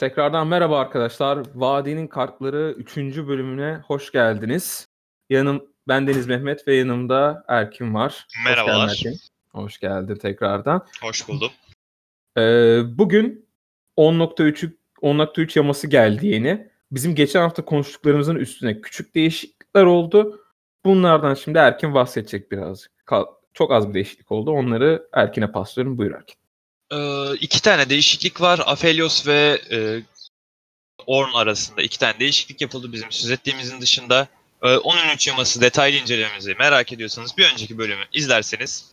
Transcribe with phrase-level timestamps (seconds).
[0.00, 1.38] Tekrardan merhaba arkadaşlar.
[1.54, 2.96] Vadinin Kartları 3.
[2.96, 4.86] bölümüne hoş geldiniz.
[5.30, 8.26] Yanım ben Deniz Mehmet ve yanımda Erkin var.
[8.44, 8.88] Merhabalar.
[8.88, 9.20] Hoş geldin, Erkin.
[9.52, 10.86] Hoş geldin tekrardan.
[11.02, 11.50] Hoş buldum.
[12.36, 13.48] Ee, bugün
[13.96, 14.72] 10.3
[15.02, 16.70] 10.3 yaması geldi yeni.
[16.92, 20.44] Bizim geçen hafta konuştuklarımızın üstüne küçük değişiklikler oldu.
[20.84, 22.92] Bunlardan şimdi Erkin bahsedecek birazcık.
[23.54, 24.50] Çok az bir değişiklik oldu.
[24.50, 25.98] Onları Erkin'e paslıyorum.
[25.98, 26.39] Buyur Erkin.
[26.92, 28.60] Ee, iki tane değişiklik var.
[28.66, 29.78] Aphelios ve e,
[31.06, 34.28] Orn arasında iki tane değişiklik yapıldı bizim söz ettiğimizin dışında.
[34.62, 38.84] E, 13 yaması detaylı incelememizi merak ediyorsanız bir önceki bölümü izlerseniz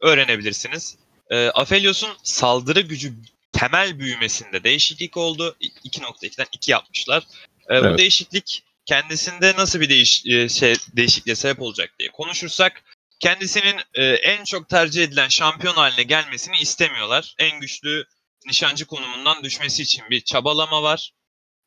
[0.00, 0.96] öğrenebilirsiniz.
[1.30, 3.12] E, Aphelios'un saldırı gücü
[3.52, 5.56] temel büyümesinde değişiklik oldu.
[5.60, 7.22] 2.2'den 2 yapmışlar.
[7.68, 7.94] E, evet.
[7.94, 12.82] Bu değişiklik kendisinde nasıl bir değiş e, şey değişikliğe sebep olacak diye konuşursak
[13.20, 17.34] kendisinin e, en çok tercih edilen şampiyon haline gelmesini istemiyorlar.
[17.38, 18.04] En güçlü
[18.46, 21.12] nişancı konumundan düşmesi için bir çabalama var.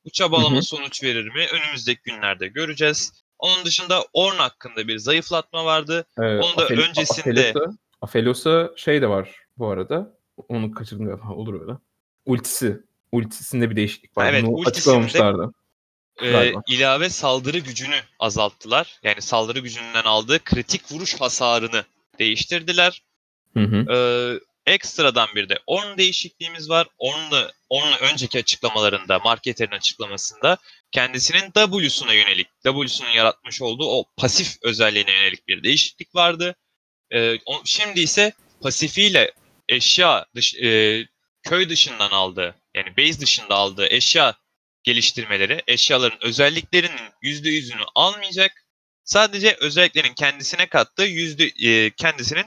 [0.06, 0.64] Bu çabalama hı hı.
[0.64, 1.48] sonuç verir mi?
[1.54, 3.24] Önümüzdeki günlerde göreceğiz.
[3.40, 6.06] Onun dışında Orn hakkında bir zayıflatma vardı.
[6.20, 7.54] Ee, Onu da Afel öncesinde...
[8.02, 10.18] Aphelios'a şey de var bu arada.
[10.50, 11.34] Onu kaçırdım galiba.
[11.34, 11.72] Olur öyle.
[12.26, 12.82] Ultisi.
[13.12, 14.34] Ultisinde bir değişiklik var.
[14.34, 15.54] Evet, Bunu açıklamamışlardı
[16.22, 19.00] e, ilave saldırı gücünü azalttılar.
[19.04, 21.86] Yani saldırı gücünden aldığı kritik vuruş hasarını
[22.20, 23.04] değiştirdiler.
[23.54, 23.94] Hı hı.
[23.94, 23.98] E,
[24.72, 26.88] ekstradan bir de Orn değişikliğimiz var.
[26.98, 30.58] Orn'la Orn'la önceki açıklamalarında, marketerin açıklamasında
[30.92, 36.56] kendisinin W'suna yönelik, W'sunun yaratmış olduğu o pasif özelliğine yönelik bir değişiklik vardı.
[37.12, 39.32] E, o, şimdi ise pasifiyle
[39.70, 41.06] eşya dış, e,
[41.44, 44.34] köy dışından aldığı, yani base dışında aldığı eşya
[44.84, 48.66] geliştirmeleri eşyaların özelliklerinin %100'ünü almayacak.
[49.04, 52.46] Sadece özelliklerin kendisine kattığı yüzde e, kendisinin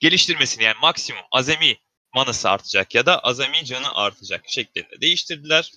[0.00, 1.76] geliştirmesini yani maksimum azami
[2.14, 5.72] manası artacak ya da azami canı artacak şeklinde değiştirdiler.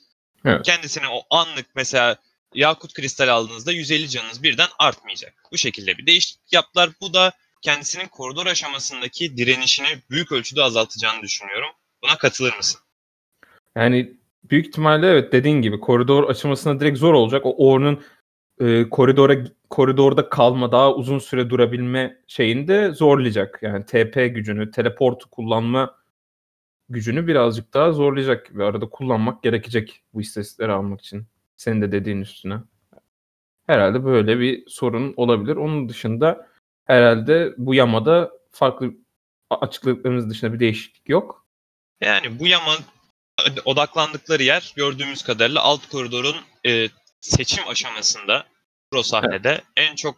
[0.45, 0.65] Evet.
[0.65, 2.17] Kendisine o anlık mesela
[2.53, 5.33] yakut kristal aldığınızda 150 canınız birden artmayacak.
[5.51, 6.89] Bu şekilde bir değişiklik yaptılar.
[7.01, 7.31] Bu da
[7.61, 11.69] kendisinin koridor aşamasındaki direnişini büyük ölçüde azaltacağını düşünüyorum.
[12.03, 12.81] Buna katılır mısın?
[13.77, 14.13] Yani
[14.43, 17.45] büyük ihtimalle evet dediğin gibi koridor açılmasına direkt zor olacak.
[17.45, 18.01] O Orn'un
[18.59, 19.35] e, koridora
[19.69, 23.59] koridorda kalma, daha uzun süre durabilme şeyini de zorlayacak.
[23.61, 25.95] Yani TP gücünü, teleportu kullanma
[26.89, 31.25] gücünü birazcık daha zorlayacak ve arada kullanmak gerekecek bu istatistikleri almak için.
[31.57, 32.55] Senin de dediğin üstüne.
[33.67, 35.55] Herhalde böyle bir sorun olabilir.
[35.55, 36.47] Onun dışında
[36.85, 38.93] herhalde bu yamada farklı
[39.49, 41.45] açıkladıklarımız dışında bir değişiklik yok.
[42.01, 42.71] Yani bu yama
[43.65, 46.35] odaklandıkları yer gördüğümüz kadarıyla alt koridorun
[46.67, 46.89] e,
[47.21, 48.47] seçim aşamasında
[48.91, 49.63] pro sahnede evet.
[49.75, 50.17] en çok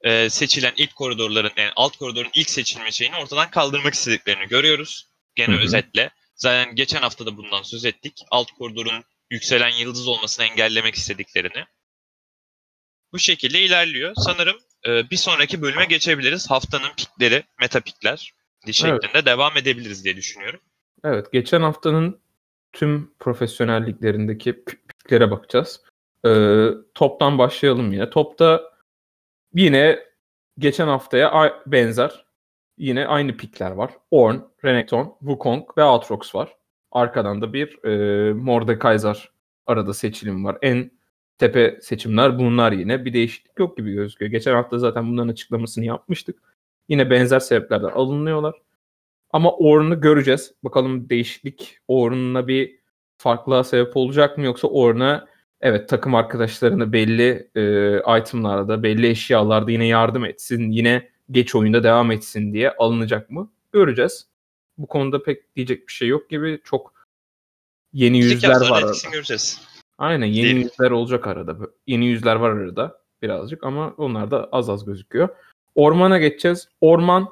[0.00, 5.06] e, seçilen ilk koridorların yani alt koridorun ilk seçilme şeyini ortadan kaldırmak istediklerini görüyoruz.
[5.34, 5.62] Gene Hı-hı.
[5.62, 6.10] özetle.
[6.36, 8.24] Zaten geçen hafta da bundan söz ettik.
[8.30, 11.64] Alt koridorun yükselen yıldız olmasını engellemek istediklerini.
[13.12, 14.12] Bu şekilde ilerliyor.
[14.16, 14.56] Sanırım
[14.86, 16.50] e, bir sonraki bölüme geçebiliriz.
[16.50, 18.34] Haftanın pikleri, meta pikler
[18.72, 19.26] şeklinde evet.
[19.26, 20.60] devam edebiliriz diye düşünüyorum.
[21.04, 22.20] Evet, geçen haftanın
[22.74, 25.82] tüm profesyonelliklerindeki piklere bakacağız.
[26.26, 28.10] Ee, toptan başlayalım yine.
[28.10, 28.62] Topta
[29.54, 29.98] yine
[30.58, 32.24] geçen haftaya benzer
[32.78, 33.90] yine aynı pikler var.
[34.10, 36.56] Orn, Renekton, Wukong ve Aatrox var.
[36.92, 39.30] Arkadan da bir e, Mordekaiser
[39.66, 40.58] arada seçilim var.
[40.62, 40.90] En
[41.38, 43.04] tepe seçimler bunlar yine.
[43.04, 44.30] Bir değişiklik yok gibi gözüküyor.
[44.30, 46.42] Geçen hafta zaten bunların açıklamasını yapmıştık.
[46.88, 48.54] Yine benzer sebeplerden alınıyorlar.
[49.34, 50.54] Ama Ornn'u göreceğiz.
[50.64, 52.78] Bakalım değişiklik Ornn'la bir
[53.18, 55.26] farklılığa sebep olacak mı yoksa Ornn'a
[55.60, 62.10] evet takım arkadaşlarını belli e, itemlarda, belli eşyalarda yine yardım etsin, yine geç oyunda devam
[62.10, 63.50] etsin diye alınacak mı?
[63.72, 64.26] Göreceğiz.
[64.78, 66.60] Bu konuda pek diyecek bir şey yok gibi.
[66.64, 66.94] Çok
[67.92, 68.92] yeni yüzler var arada.
[69.12, 69.60] Göreceğiz.
[69.98, 70.56] Aynen yeni Değil.
[70.56, 71.56] yüzler olacak arada.
[71.86, 75.28] Yeni yüzler var arada birazcık ama onlar da az az gözüküyor.
[75.74, 76.68] Ormana geçeceğiz.
[76.80, 77.28] Orman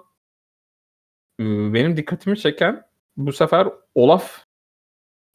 [1.41, 2.85] benim dikkatimi çeken
[3.17, 4.45] bu sefer Olaf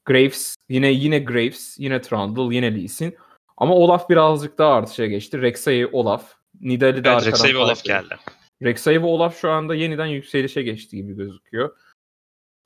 [0.06, 3.18] Graves yine yine Graves, yine Trundle, yine Lee Sin.
[3.58, 5.42] Ama Olaf birazcık daha artışa geçti.
[5.42, 6.34] Rek'Sai Olaf.
[6.62, 8.16] Nidali de evet, Rek'Sai ve Olaf geldi.
[8.64, 11.78] Rek'Sai ve Olaf şu anda yeniden yükselişe geçti gibi gözüküyor.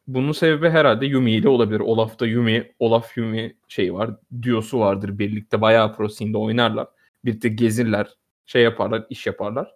[0.08, 1.80] Bunun sebebi herhalde Yumi ile olabilir.
[1.80, 4.10] Olaf'ta Yumi, Olaf Yumi şey var.
[4.42, 5.20] Diyosu vardır.
[5.20, 6.88] Birlikte bayağı pro oynarlar.
[7.26, 8.08] Birlikte gezirler.
[8.46, 9.76] Şey yaparlar, iş yaparlar.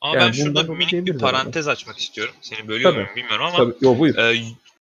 [0.00, 1.72] Ama yani ben şurada minik bir parantez abi.
[1.72, 2.34] açmak istiyorum.
[2.40, 3.74] Seni bölüyor muyum bilmiyorum ama Tabii.
[3.80, 4.16] Yo, buyur.
[4.16, 4.42] E,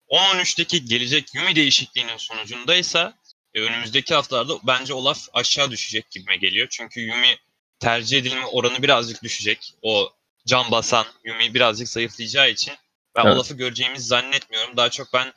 [0.09, 3.15] 10-13'teki gelecek Yumi değişikliğinin sonucundaysa
[3.55, 6.67] e, önümüzdeki haftalarda bence Olaf aşağı düşecek gibime geliyor.
[6.71, 7.37] Çünkü Yumi
[7.81, 9.75] tercih edilme oranı birazcık düşecek.
[9.83, 10.13] O
[10.47, 12.75] can basan Yumi birazcık zayıflayacağı için
[13.17, 13.37] ben evet.
[13.37, 14.77] Olaf'ı göreceğimizi zannetmiyorum.
[14.77, 15.33] Daha çok ben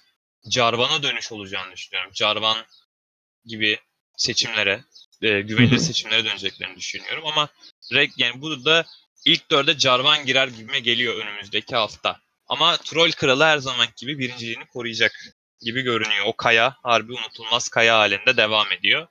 [0.50, 2.12] Jarvan'a dönüş olacağını düşünüyorum.
[2.14, 2.58] Jarvan
[3.46, 3.80] gibi
[4.18, 4.84] seçimlere,
[5.22, 7.50] e, güvenilir seçimlere döneceklerini düşünüyorum ama
[8.18, 8.86] yani burada
[9.25, 12.18] ilk dörde Jarvan girer gibime geliyor önümüzdeki hafta.
[12.48, 15.12] Ama Troll Kralı her zaman gibi birinciliğini koruyacak
[15.62, 16.25] gibi görünüyor.
[16.25, 19.07] O kaya harbi unutulmaz kaya halinde devam ediyor.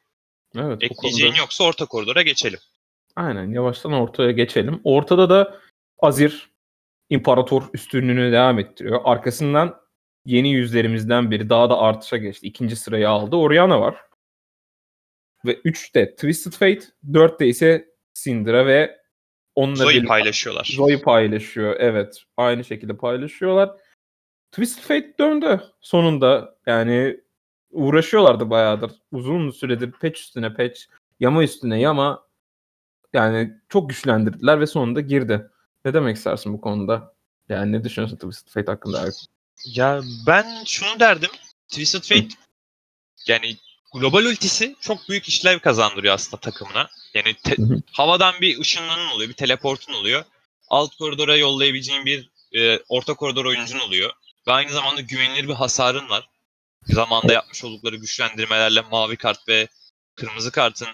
[0.56, 1.42] Evet, Ekleyeceğin konuda...
[1.42, 2.60] yoksa orta koridora geçelim.
[3.16, 4.80] Aynen yavaştan ortaya geçelim.
[4.84, 5.60] Ortada da
[5.98, 6.50] Azir
[7.10, 9.00] İmparator üstünlüğünü devam ettiriyor.
[9.04, 9.80] Arkasından
[10.24, 12.46] yeni yüzlerimizden biri daha da artışa geçti.
[12.46, 13.36] İkinci sırayı aldı.
[13.36, 13.96] Oriana var.
[15.46, 18.98] Ve 3'te Twisted Fate, 4'te ise Syndra ve
[19.58, 20.70] onunla Zoe paylaşıyorlar.
[20.74, 21.76] Zoe paylaşıyor.
[21.78, 22.22] Evet.
[22.36, 23.70] Aynı şekilde paylaşıyorlar.
[24.52, 26.56] Twisted Fate döndü sonunda.
[26.66, 27.20] Yani
[27.70, 28.92] uğraşıyorlardı bayağıdır.
[29.12, 30.80] Uzun süredir patch üstüne patch,
[31.20, 32.26] yama üstüne yama
[33.12, 35.50] yani çok güçlendirdiler ve sonunda girdi.
[35.84, 37.14] Ne demek istersin bu konuda?
[37.48, 39.08] Yani ne düşünüyorsun Twisted Fate hakkında?
[39.64, 41.30] Ya ben şunu derdim.
[41.68, 42.34] Twisted Fate
[43.26, 43.56] yani
[43.94, 46.90] global ultisi çok büyük işlev kazandırıyor aslında takımına.
[47.14, 47.56] Yani te-
[47.92, 50.24] havadan bir ışınlanın oluyor, bir teleportun oluyor.
[50.68, 54.12] Alt koridora yollayabileceğin bir e, orta koridor oyuncun oluyor.
[54.46, 56.28] Ve aynı zamanda güvenilir bir hasarın var.
[56.82, 59.68] Zamanda yapmış oldukları güçlendirmelerle mavi kart ve
[60.14, 60.88] kırmızı kartın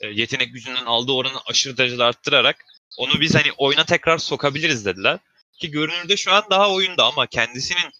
[0.00, 2.64] e, yetenek gücünden aldığı oranı aşırı derecede arttırarak
[2.98, 5.18] onu biz hani oyuna tekrar sokabiliriz dediler.
[5.60, 7.92] Ki görünürde şu an daha oyunda ama kendisinin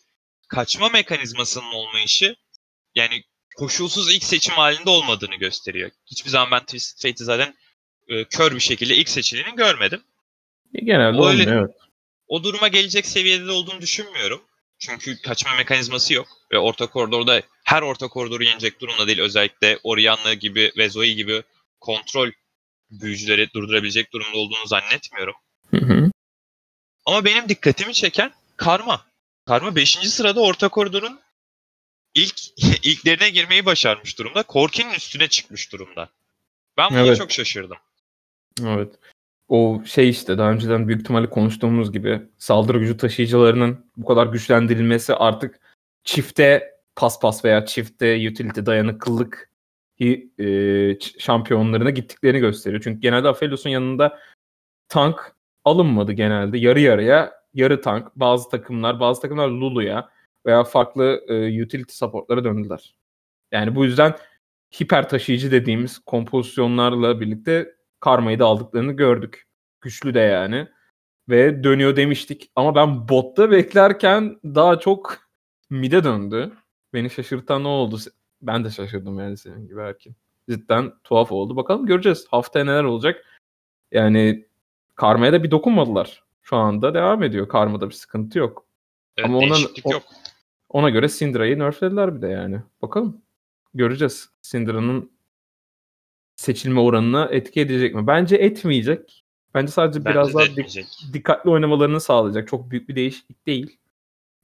[0.49, 2.37] kaçma mekanizmasının olmayışı
[2.95, 3.25] yani
[3.59, 5.91] koşulsuz ilk seçim halinde olmadığını gösteriyor.
[6.07, 7.55] Hiçbir zaman ben Twisted Fate'i zaten
[8.09, 10.03] e, kör bir şekilde ilk seçileni görmedim.
[10.75, 11.71] E, genelde o, öyle, evet.
[12.29, 14.43] O duruma gelecek seviyede olduğunu düşünmüyorum.
[14.79, 16.29] Çünkü kaçma mekanizması yok.
[16.53, 19.21] Ve orta koridorda her orta koridoru yenecek durumda değil.
[19.21, 21.43] Özellikle Orianna gibi ve Zoe gibi
[21.81, 22.31] kontrol
[22.91, 25.35] büyücüleri durdurabilecek durumda olduğunu zannetmiyorum.
[25.71, 26.11] Hı hı.
[27.07, 29.07] Ama benim dikkatimi çeken Karma.
[29.47, 29.99] Karma 5.
[29.99, 31.21] sırada orta koridorun
[32.19, 32.41] ilk
[32.87, 34.43] ilklerine girmeyi başarmış durumda.
[34.43, 36.09] Korki'nin üstüne çıkmış durumda.
[36.77, 37.19] Ben buna evet.
[37.19, 37.77] çok şaşırdım.
[38.67, 38.95] Evet.
[39.49, 45.15] O şey işte daha önceden büyük ihtimalle konuştuğumuz gibi saldırı gücü taşıyıcılarının bu kadar güçlendirilmesi
[45.15, 45.61] artık
[46.05, 49.51] çifte paspas veya çifte utility dayanıklılık
[50.01, 52.83] e, şampiyonlarına gittiklerini gösteriyor.
[52.85, 54.19] Çünkü genelde Aphelios'un yanında
[54.89, 55.33] tank
[55.65, 56.59] alınmadı genelde.
[56.59, 58.17] Yarı yarıya yarı tank.
[58.17, 60.09] Bazı takımlar, bazı takımlar Lulu'ya
[60.47, 62.95] veya farklı e, utility supportlara döndüler.
[63.53, 64.17] Yani bu yüzden
[64.81, 69.47] hiper taşıyıcı dediğimiz kompozisyonlarla birlikte karmayı da aldıklarını gördük.
[69.81, 70.69] Güçlü de yani.
[71.29, 72.51] Ve dönüyor demiştik.
[72.57, 75.19] Ama ben botta beklerken daha çok
[75.71, 76.53] mide döndü.
[76.95, 77.99] Beni şaşırtan ne oldu?
[78.43, 80.17] Ben de şaşırdım yani senin gibi Erkin.
[80.51, 81.57] Cidden tuhaf oldu.
[81.57, 82.27] Bakalım göreceğiz.
[82.31, 83.25] Haftaya neler olacak.
[83.93, 84.47] Yani
[84.95, 86.25] Karma'ya da bir dokunmadılar.
[86.43, 87.49] Şu anda devam ediyor.
[87.49, 88.67] Karma'da bir sıkıntı yok.
[89.17, 89.59] Evet, Ama ona,
[89.93, 90.03] yok.
[90.69, 92.61] Ona göre Syndra'yı nerflediler bir de yani.
[92.83, 93.23] Bakalım.
[93.75, 94.29] Göreceğiz.
[94.43, 95.11] Syndra'nın
[96.37, 98.07] seçilme oranına etki edecek mi?
[98.07, 99.25] Bence etmeyecek.
[99.55, 102.49] Bence sadece Bence biraz daha dik- dikkatli oynamalarını sağlayacak.
[102.49, 103.79] Çok büyük bir değişiklik değil.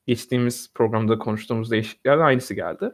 [0.07, 2.91] Geçtiğimiz programda konuştuğumuz değişiklikler aynısı geldi.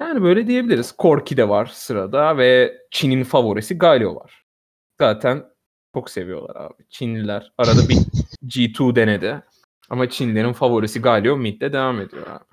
[0.00, 0.92] Yani böyle diyebiliriz.
[0.92, 4.44] Korki de var sırada ve Çin'in favorisi Galio var.
[4.98, 5.44] Zaten
[5.94, 6.82] çok seviyorlar abi.
[6.88, 7.52] Çinliler.
[7.58, 7.96] Arada bir
[8.46, 9.42] G2 denedi.
[9.90, 12.44] Ama Çinlilerin favorisi Galio midde devam ediyor abi.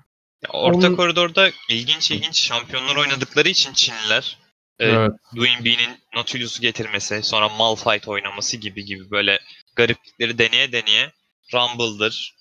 [0.44, 0.96] Ya orta Onun...
[0.96, 4.38] koridorda ilginç ilginç şampiyonlar oynadıkları için Çinliler
[4.78, 5.10] e, evet.
[5.36, 9.38] Dwayne B'nin Nautilus'u getirmesi, sonra Malphite oynaması gibi gibi böyle
[9.76, 11.12] gariplikleri deneye deneye
[11.54, 12.34] Rumble'dır,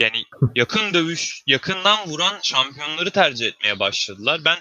[0.00, 0.22] yani
[0.54, 4.40] yakın dövüş, yakından vuran şampiyonları tercih etmeye başladılar.
[4.44, 4.58] Ben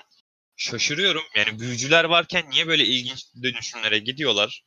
[0.56, 1.24] şaşırıyorum.
[1.36, 4.64] Yani büyücüler varken niye böyle ilginç dönüşümlere gidiyorlar?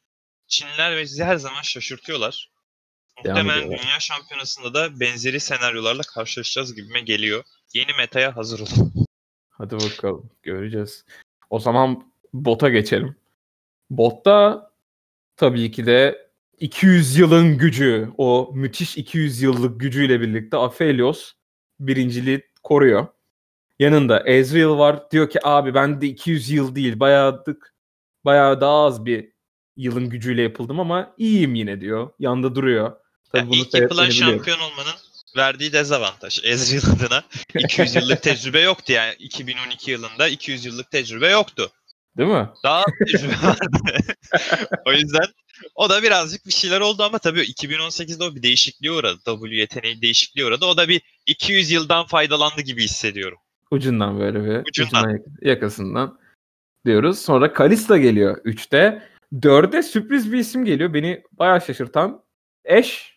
[0.49, 2.51] Çinliler bizi her zaman şaşırtıyorlar.
[3.17, 7.45] Muhtemelen dünya şampiyonasında da benzeri senaryolarla karşılaşacağız gibime geliyor.
[7.75, 8.93] Yeni metaya hazır olun.
[9.51, 11.05] Hadi bakalım göreceğiz.
[11.51, 13.17] O zaman bota geçelim.
[13.91, 14.71] Botta
[15.37, 21.33] tabii ki de 200 yılın gücü, o müthiş 200 yıllık gücüyle birlikte Aphelios
[21.81, 23.07] birinciliği koruyor.
[23.79, 25.11] Yanında Ezreal var.
[25.11, 27.45] Diyor ki abi ben de 200 yıl değil bayağı,
[28.25, 29.33] bayağı daha az bir
[29.77, 32.11] yılın gücüyle yapıldım ama iyiyim yine diyor.
[32.19, 32.97] Yanda duruyor.
[33.37, 34.95] Tabii yani bunu ilk yapılan şampiyon olmanın
[35.37, 37.23] verdiği dezavantaj Ezreal adına
[37.55, 41.71] 200 yıllık tecrübe yoktu yani 2012 yılında 200 yıllık tecrübe yoktu.
[42.19, 42.49] Değil mi?
[42.65, 43.79] Daha tecrübe vardı.
[44.87, 45.27] o yüzden
[45.75, 49.19] o da birazcık bir şeyler oldu ama tabii 2018'de o bir değişikliğe uğradı.
[49.25, 50.65] W yeteneği değişikliğe uğradı.
[50.65, 53.39] O da bir 200 yıldan faydalandı gibi hissediyorum.
[53.71, 54.69] Ucundan böyle bir.
[54.69, 55.05] Ucundan.
[55.05, 56.19] ucundan yakasından
[56.85, 57.19] diyoruz.
[57.19, 59.03] Sonra Kalista geliyor 3'te.
[59.33, 60.95] 4'e sürpriz bir isim geliyor.
[60.95, 62.23] Beni bayağı şaşırtan.
[62.65, 63.16] Eş.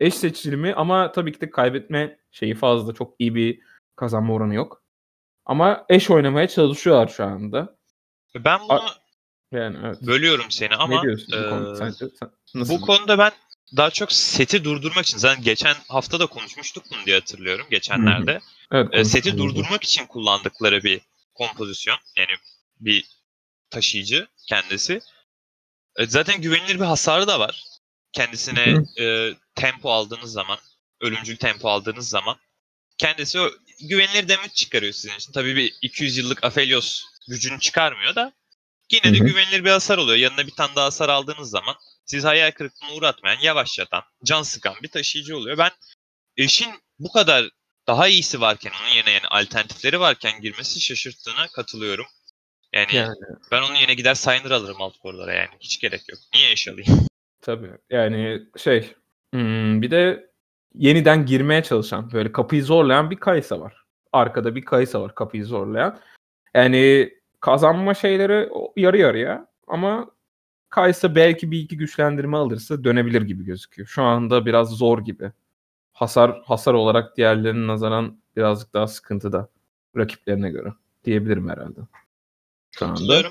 [0.00, 2.94] Eş seçilimi ama tabii ki de kaybetme şeyi fazla.
[2.94, 3.60] Çok iyi bir
[3.96, 4.82] Kazanma oranı yok.
[5.44, 7.76] Ama eş oynamaya çalışıyorlar şu anda.
[8.34, 8.94] Ben bunu A-
[9.52, 10.02] yani evet.
[10.02, 11.76] bölüyorum seni ama ne diyorsun bu, konu?
[11.76, 13.32] Sen, sen, nasıl bu konuda ben
[13.76, 18.32] daha çok seti durdurmak için zaten geçen hafta da konuşmuştuk bunu diye hatırlıyorum geçenlerde.
[18.32, 18.40] Hı-hı.
[18.72, 21.00] Evet, e, seti durdurmak için kullandıkları bir
[21.34, 21.96] kompozisyon.
[22.16, 22.30] Yani
[22.80, 23.08] bir
[23.70, 25.00] taşıyıcı kendisi.
[25.96, 27.64] E, zaten güvenilir bir hasarı da var.
[28.12, 30.58] Kendisine e, tempo aldığınız zaman,
[31.00, 32.36] ölümcül tempo aldığınız zaman
[32.98, 33.50] kendisi o
[33.80, 35.32] güvenilir damage çıkarıyor sizin için.
[35.32, 38.32] Tabii bir 200 yıllık Aphelios gücünü çıkarmıyor da
[38.92, 39.26] yine de Hı-hı.
[39.26, 40.18] güvenilir bir hasar oluyor.
[40.18, 44.88] Yanına bir tane daha hasar aldığınız zaman siz hayal kırıklığına uğratmayan, yavaşlatan, can sıkan bir
[44.88, 45.58] taşıyıcı oluyor.
[45.58, 45.70] Ben
[46.36, 47.50] eşin bu kadar
[47.86, 52.06] daha iyisi varken onun yerine yani alternatifleri varken girmesi şaşırttığına katılıyorum.
[52.72, 53.14] Yani, yani.
[53.50, 55.50] ben onun yerine gider Signer alırım alt koridora yani.
[55.60, 56.20] Hiç gerek yok.
[56.34, 57.06] Niye eş alayım?
[57.40, 57.70] Tabii.
[57.90, 58.94] Yani şey
[59.34, 60.30] hmm, bir de
[60.74, 63.84] yeniden girmeye çalışan böyle kapıyı zorlayan bir Kaysa var.
[64.12, 65.98] Arkada bir Kaysa var kapıyı zorlayan.
[66.54, 70.10] Yani kazanma şeyleri yarı yarıya ama
[70.68, 73.88] Kaysa belki bir iki güçlendirme alırsa dönebilir gibi gözüküyor.
[73.88, 75.32] Şu anda biraz zor gibi.
[75.92, 79.48] Hasar hasar olarak diğerlerinin nazaran birazcık daha sıkıntıda
[79.96, 80.72] rakiplerine göre
[81.04, 81.80] diyebilirim herhalde.
[82.70, 83.22] Şu anda.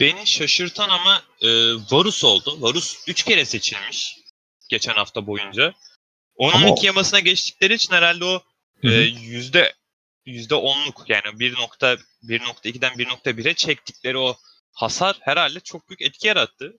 [0.00, 2.56] Beni şaşırtan ama e, Varus oldu.
[2.60, 4.18] Varus 3 kere seçilmiş
[4.68, 5.72] geçen hafta boyunca.
[6.36, 6.68] Onun ama...
[6.68, 8.42] iki yamasına geçtikleri için herhalde o
[8.82, 9.74] e, yüzde
[10.26, 14.36] yüzde onluk yani 1.1.2'den 1.1'e çektikleri o
[14.72, 16.76] hasar herhalde çok büyük etki yarattı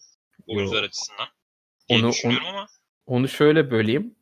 [0.47, 1.27] oyuncular açısından.
[1.89, 2.67] Onu, onu, ama.
[3.05, 4.15] Onu şöyle böleyim.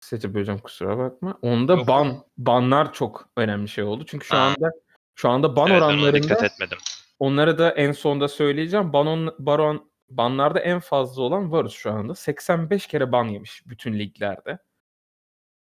[0.00, 1.38] Size böleceğim kusura bakma.
[1.42, 1.88] Onda Yok.
[1.88, 4.04] ban banlar çok önemli şey oldu.
[4.06, 4.40] Çünkü şu ha.
[4.40, 4.70] anda
[5.14, 6.78] şu anda ban evet, oranlarında dikkat etmedim.
[7.20, 8.92] Onları da en sonda söyleyeceğim.
[8.92, 12.14] Banon baron banlarda en fazla olan Varus şu anda.
[12.14, 14.58] 85 kere ban yemiş bütün liglerde.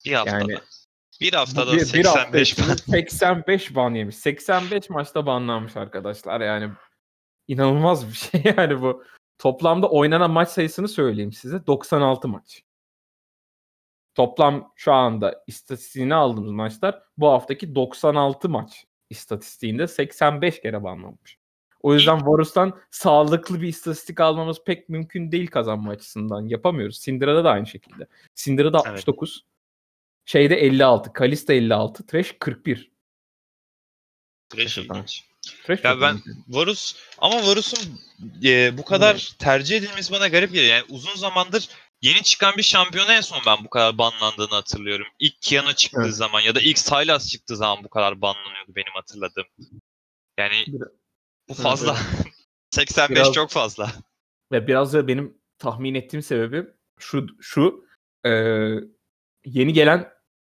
[0.06, 0.38] Bir haftada.
[0.40, 0.58] Yani,
[1.22, 4.16] bir haftada bir, 85 bir hafta 85 ban yemiş.
[4.16, 6.42] 85 maçta banlanmış arkadaşlar.
[6.42, 6.74] Yani
[7.48, 9.04] inanılmaz bir şey yani bu.
[9.38, 11.68] Toplamda oynanan maç sayısını söyleyeyim size.
[11.68, 12.64] 96 maç.
[14.16, 21.38] Toplam şu anda istatistiğini aldığımız maçlar bu haftaki 96 maç istatistiğinde 85 kere banlanmış.
[21.82, 26.48] O yüzden Varus'tan sağlıklı bir istatistik almamız pek mümkün değil kazanma açısından.
[26.48, 26.98] Yapamıyoruz.
[26.98, 28.08] Syndra'da da aynı şekilde.
[28.36, 29.44] Syndra'da 69.
[29.44, 29.54] Evet.
[30.26, 31.14] Şeyde 56.
[31.14, 32.06] Kalista 56.
[32.06, 32.92] Thresh 41.
[34.50, 35.24] Thresh ilginç.
[35.66, 38.00] Thresh ya ben Varus ama Varus'un
[38.44, 39.38] e, bu kadar hmm.
[39.38, 40.76] tercih edilmesi bana garip geliyor.
[40.76, 41.70] Yani uzun zamandır
[42.04, 45.08] yeni çıkan bir şampiyona en son ben bu kadar banlandığını hatırlıyorum.
[45.20, 46.16] İlk Kiana çıktığı evet.
[46.16, 49.46] zaman ya da ilk Sylas çıktığı zaman bu kadar banlanıyordu benim hatırladığım.
[50.38, 50.66] Yani
[51.50, 51.98] bu fazla.
[52.16, 52.34] Evet.
[52.72, 53.92] 85 biraz, çok fazla.
[54.52, 56.68] Ve biraz da benim tahmin ettiğim sebebi
[57.00, 57.86] şu şu
[58.26, 58.30] e,
[59.46, 60.14] yeni gelen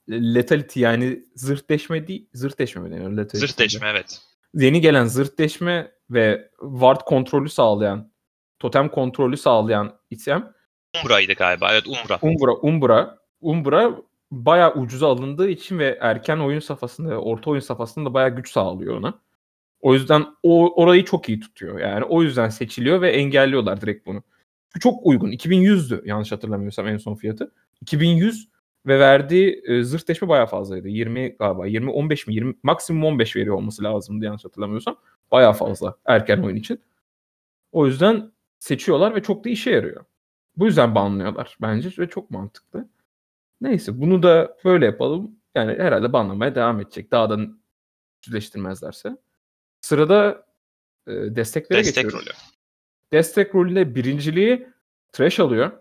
[0.09, 3.11] letality yani zırt deşme değil zırt deşme mi deniyor?
[3.11, 4.21] Letality zırt deşme evet.
[4.53, 8.11] Yeni gelen zırt deşme ve ward kontrolü sağlayan
[8.59, 10.56] totem kontrolü sağlayan item
[11.03, 11.69] Umbra'ydı galiba.
[11.71, 12.19] Evet Umbra.
[12.21, 13.17] Umbra, Umbra.
[13.41, 13.95] Umbra
[14.31, 19.19] bayağı ucuza alındığı için ve erken oyun safhasında, orta oyun safhasında bayağı güç sağlıyor ona.
[19.81, 21.79] O yüzden o orayı çok iyi tutuyor.
[21.79, 24.23] Yani o yüzden seçiliyor ve engelliyorlar direkt bunu.
[24.79, 25.31] Çok uygun.
[25.31, 27.51] 2100'dü yanlış hatırlamıyorsam en son fiyatı.
[27.81, 28.49] 2100
[28.85, 30.87] ve verdiği e, zırh deşme bayağı fazlaydı.
[30.87, 31.67] 20 galiba.
[31.67, 32.33] 20 15 mi?
[32.33, 34.97] 20 maksimum 15 veriyor olması lazımdı yanlış hatırlamıyorsam.
[35.31, 36.81] Bayağı fazla erken oyun için.
[37.71, 40.05] O yüzden seçiyorlar ve çok da işe yarıyor.
[40.57, 42.89] Bu yüzden banlıyorlar bence ve çok mantıklı.
[43.61, 45.31] Neyse bunu da böyle yapalım.
[45.55, 47.11] Yani herhalde banlamaya devam edecek.
[47.11, 47.39] Daha da
[48.25, 49.17] yüzleştirmezlerse.
[49.81, 50.45] Sırada
[51.07, 52.27] e, desteklere Destek geçiyoruz.
[52.27, 52.35] Rolü.
[53.11, 54.67] Destek rolünde birinciliği
[55.11, 55.71] Trash alıyor.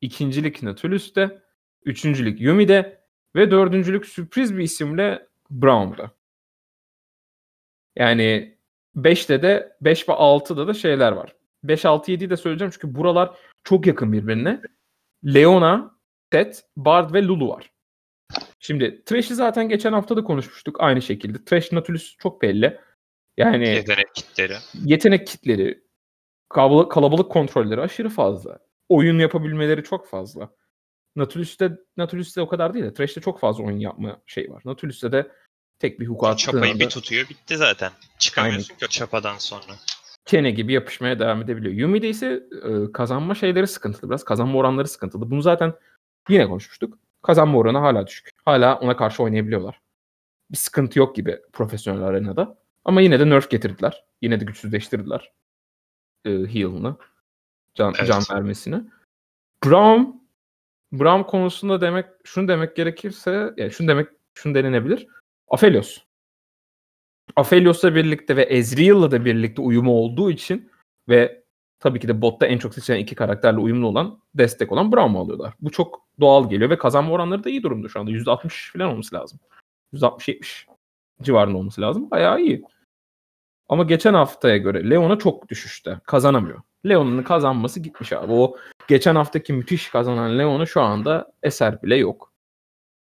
[0.00, 1.42] İkincilik Natulus'te.
[1.84, 3.02] Üçüncülük Yumi'de.
[3.36, 6.10] Ve dördüncülük sürpriz bir isimle Brown'da.
[7.96, 8.58] Yani
[8.96, 11.34] 5'te de 5 ve 6'da da şeyler var.
[11.64, 14.60] 5, 6, 7'yi de söyleyeceğim çünkü buralar çok yakın birbirine.
[15.24, 15.98] Leona,
[16.32, 17.72] Set, Bard ve Lulu var.
[18.58, 21.44] Şimdi Trash'i zaten geçen hafta da konuşmuştuk aynı şekilde.
[21.44, 22.80] Trash Nautilus çok belli.
[23.36, 24.54] Yani yetenek kitleri.
[24.84, 25.84] Yetenek kitleri,
[26.48, 28.58] kalabalık, kalabalık kontrolleri aşırı fazla.
[28.88, 30.50] Oyun yapabilmeleri çok fazla.
[31.16, 34.62] Nautilus'te Nautilus'te o kadar değil de Trash'te çok fazla oyun yapma şey var.
[34.64, 35.32] Nautilus'te de
[35.78, 37.92] tek bir hukuk Çapayı bir tutuyor bitti zaten.
[38.18, 38.78] Çıkamıyorsun Aynen.
[38.78, 39.72] ki o çapadan sonra
[40.24, 41.74] kene gibi yapışmaya devam edebiliyor.
[41.74, 44.24] Yumi'de ise e, kazanma şeyleri sıkıntılı biraz.
[44.24, 45.30] Kazanma oranları sıkıntılı.
[45.30, 45.74] Bunu zaten
[46.28, 46.98] yine konuşmuştuk.
[47.22, 48.30] Kazanma oranı hala düşük.
[48.44, 49.80] Hala ona karşı oynayabiliyorlar.
[50.50, 52.58] Bir sıkıntı yok gibi profesyonel arenada.
[52.84, 54.04] Ama yine de nerf getirdiler.
[54.22, 55.32] Yine de güçsüzleştirdiler
[56.24, 56.96] e, heal'ını.
[57.74, 58.08] Can, evet.
[58.08, 58.84] can vermesini.
[59.64, 60.22] Brown
[60.92, 65.06] Brown konusunda demek şunu demek gerekirse yani şunu demek şunu denenebilir.
[65.48, 65.98] Aphelios.
[67.36, 70.70] Aphelios'la birlikte ve Ezreal'la da birlikte uyumu olduğu için
[71.08, 71.42] ve
[71.80, 75.54] tabii ki de botta en çok seçilen iki karakterle uyumlu olan destek olan Braum'u alıyorlar.
[75.60, 78.10] Bu çok doğal geliyor ve kazanma oranları da iyi durumda şu anda.
[78.10, 79.40] %60 falan olması lazım.
[79.94, 80.66] %60-70
[81.22, 82.10] civarında olması lazım.
[82.10, 82.62] Bayağı iyi.
[83.68, 86.00] Ama geçen haftaya göre Leon'a çok düşüşte.
[86.06, 86.60] Kazanamıyor.
[86.88, 88.32] Leon'un kazanması gitmiş abi.
[88.32, 88.56] O
[88.88, 92.32] geçen haftaki müthiş kazanan Leon'u şu anda eser bile yok.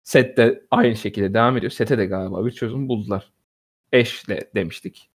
[0.02, 1.72] Set de aynı şekilde devam ediyor.
[1.72, 3.32] Sete de galiba bir çözüm buldular.
[3.92, 5.10] Ash'le demiştik.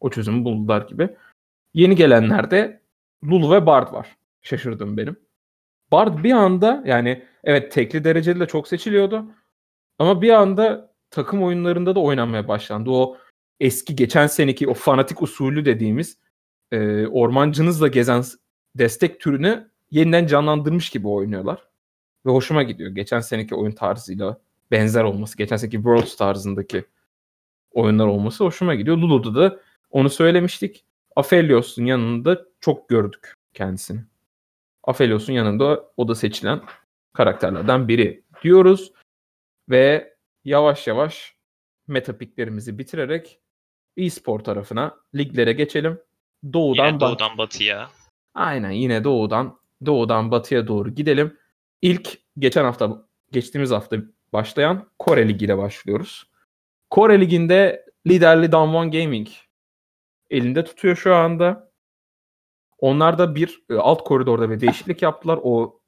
[0.00, 1.16] O çözümü buldular gibi.
[1.74, 2.80] Yeni gelenlerde
[3.24, 4.16] Lulu ve Bard var.
[4.42, 5.16] Şaşırdım benim.
[5.92, 9.24] Bard bir anda yani evet tekli dereceli de çok seçiliyordu.
[9.98, 12.90] Ama bir anda takım oyunlarında da oynanmaya başlandı.
[12.90, 13.16] O
[13.60, 16.18] eski geçen seneki o fanatik usulü dediğimiz
[16.72, 18.24] e, ormancınızla gezen
[18.74, 21.70] destek türünü yeniden canlandırmış gibi oynuyorlar.
[22.26, 22.90] Ve hoşuma gidiyor.
[22.90, 25.38] Geçen seneki oyun tarzıyla benzer olması.
[25.38, 26.84] Geçen seneki Worlds tarzındaki
[27.70, 28.96] oyunlar olması hoşuma gidiyor.
[28.96, 29.60] Lulu'da da
[29.90, 30.84] onu söylemiştik.
[31.16, 34.00] Aphelios'un yanında çok gördük kendisini.
[34.84, 36.60] Aphelios'un yanında o da seçilen
[37.12, 38.92] karakterlerden biri diyoruz.
[39.68, 41.34] Ve yavaş yavaş
[41.86, 43.40] metapiklerimizi bitirerek
[43.96, 46.00] e-spor tarafına liglere geçelim.
[46.52, 47.90] Doğudan, yine doğudan batıya.
[48.34, 51.36] Aynen yine doğudan doğudan batıya doğru gidelim.
[51.82, 53.96] İlk geçen hafta geçtiğimiz hafta
[54.32, 56.29] başlayan Kore Ligi ile başlıyoruz.
[56.90, 59.28] Kore Ligi'nde liderli Damwon Gaming
[60.30, 61.70] elinde tutuyor şu anda.
[62.78, 65.38] Onlar da bir e, alt koridorda bir değişiklik yaptılar.
[65.42, 65.80] O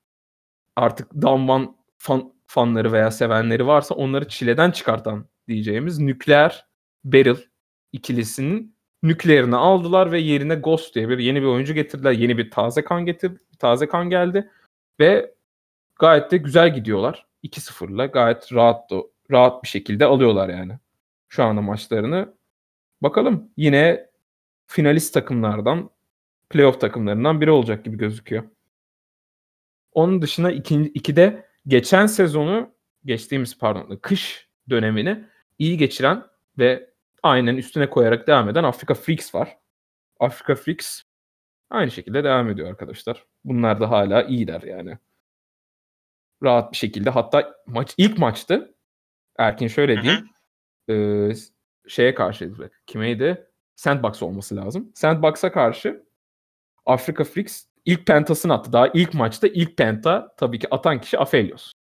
[0.76, 6.66] artık Damwon fan, fanları veya sevenleri varsa onları çileden çıkartan diyeceğimiz nükleer
[7.04, 7.36] Beryl
[7.92, 12.12] ikilisinin nükleerini aldılar ve yerine Ghost diye bir yeni bir oyuncu getirdiler.
[12.12, 14.50] Yeni bir taze kan getir taze kan geldi
[15.00, 15.34] ve
[15.98, 17.26] gayet de güzel gidiyorlar.
[17.44, 18.90] 2-0'la gayet rahat
[19.30, 20.78] rahat bir şekilde alıyorlar yani.
[21.32, 22.34] Şu anda maçlarını.
[23.02, 24.10] Bakalım yine
[24.66, 25.90] finalist takımlardan
[26.50, 28.44] playoff takımlarından biri olacak gibi gözüküyor.
[29.92, 35.24] Onun dışında ikinci, ikide geçen sezonu geçtiğimiz pardon kış dönemini
[35.58, 36.24] iyi geçiren
[36.58, 36.90] ve
[37.22, 39.58] aynen üstüne koyarak devam eden Afrika Freaks var.
[40.20, 41.02] Afrika Freaks
[41.70, 43.26] aynı şekilde devam ediyor arkadaşlar.
[43.44, 44.98] Bunlar da hala iyiler yani.
[46.42, 48.74] Rahat bir şekilde hatta maç ilk maçtı.
[49.38, 50.31] Erkin şöyle diyeyim.
[50.90, 51.28] E,
[51.88, 52.70] şeye karşıydı.
[52.86, 53.46] Kimeydi?
[53.76, 54.92] Sandbox olması lazım.
[54.94, 56.04] Sandbox'a karşı
[56.86, 58.72] Afrika Freaks ilk pentasını attı.
[58.72, 61.72] Daha ilk maçta ilk penta tabii ki atan kişi Aphelios.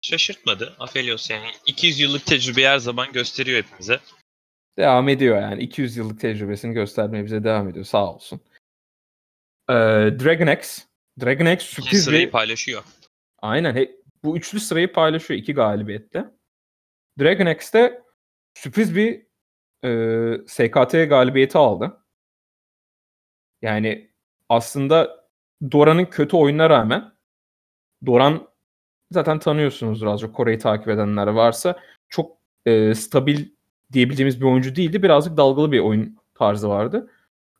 [0.00, 4.00] Şaşırtmadı Aphelios yani 200 yıllık tecrübe her zaman gösteriyor hepimize.
[4.78, 8.40] Devam ediyor yani 200 yıllık tecrübesini göstermeye bize devam ediyor sağ olsun.
[9.68, 9.74] Ee,
[10.24, 10.84] Dragon X.
[11.20, 12.30] Dragon X sürpriz sırayı bir...
[12.30, 12.84] paylaşıyor.
[13.38, 13.76] Aynen.
[13.76, 16.24] He, bu üçlü sırayı paylaşıyor iki galibiyetle.
[17.20, 18.02] Dragon X'te
[18.58, 19.26] sürpriz bir
[19.84, 22.04] e, SKT galibiyeti aldı.
[23.62, 24.10] Yani
[24.48, 25.28] aslında
[25.72, 27.12] Doran'ın kötü oyununa rağmen
[28.06, 28.48] Doran
[29.10, 33.48] zaten tanıyorsunuzdur azıcık Kore'yi takip edenler varsa çok e, stabil
[33.92, 35.02] diyebileceğimiz bir oyuncu değildi.
[35.02, 37.10] Birazcık dalgalı bir oyun tarzı vardı.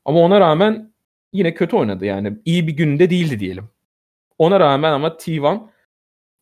[0.05, 0.93] Ama ona rağmen
[1.33, 2.37] yine kötü oynadı yani.
[2.45, 3.69] iyi bir günde değildi diyelim.
[4.37, 5.69] Ona rağmen ama T1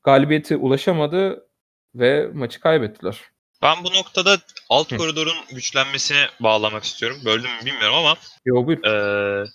[0.03, 1.49] galibiyeti ulaşamadı
[1.95, 3.36] ve maçı kaybettiler.
[3.61, 4.37] Ben bu noktada
[4.69, 4.97] alt Hı.
[4.97, 7.21] koridorun güçlenmesine bağlamak istiyorum.
[7.25, 8.15] Böldüm mü bilmiyorum ama
[8.45, 8.83] Yo, buyur.
[8.83, 9.45] E,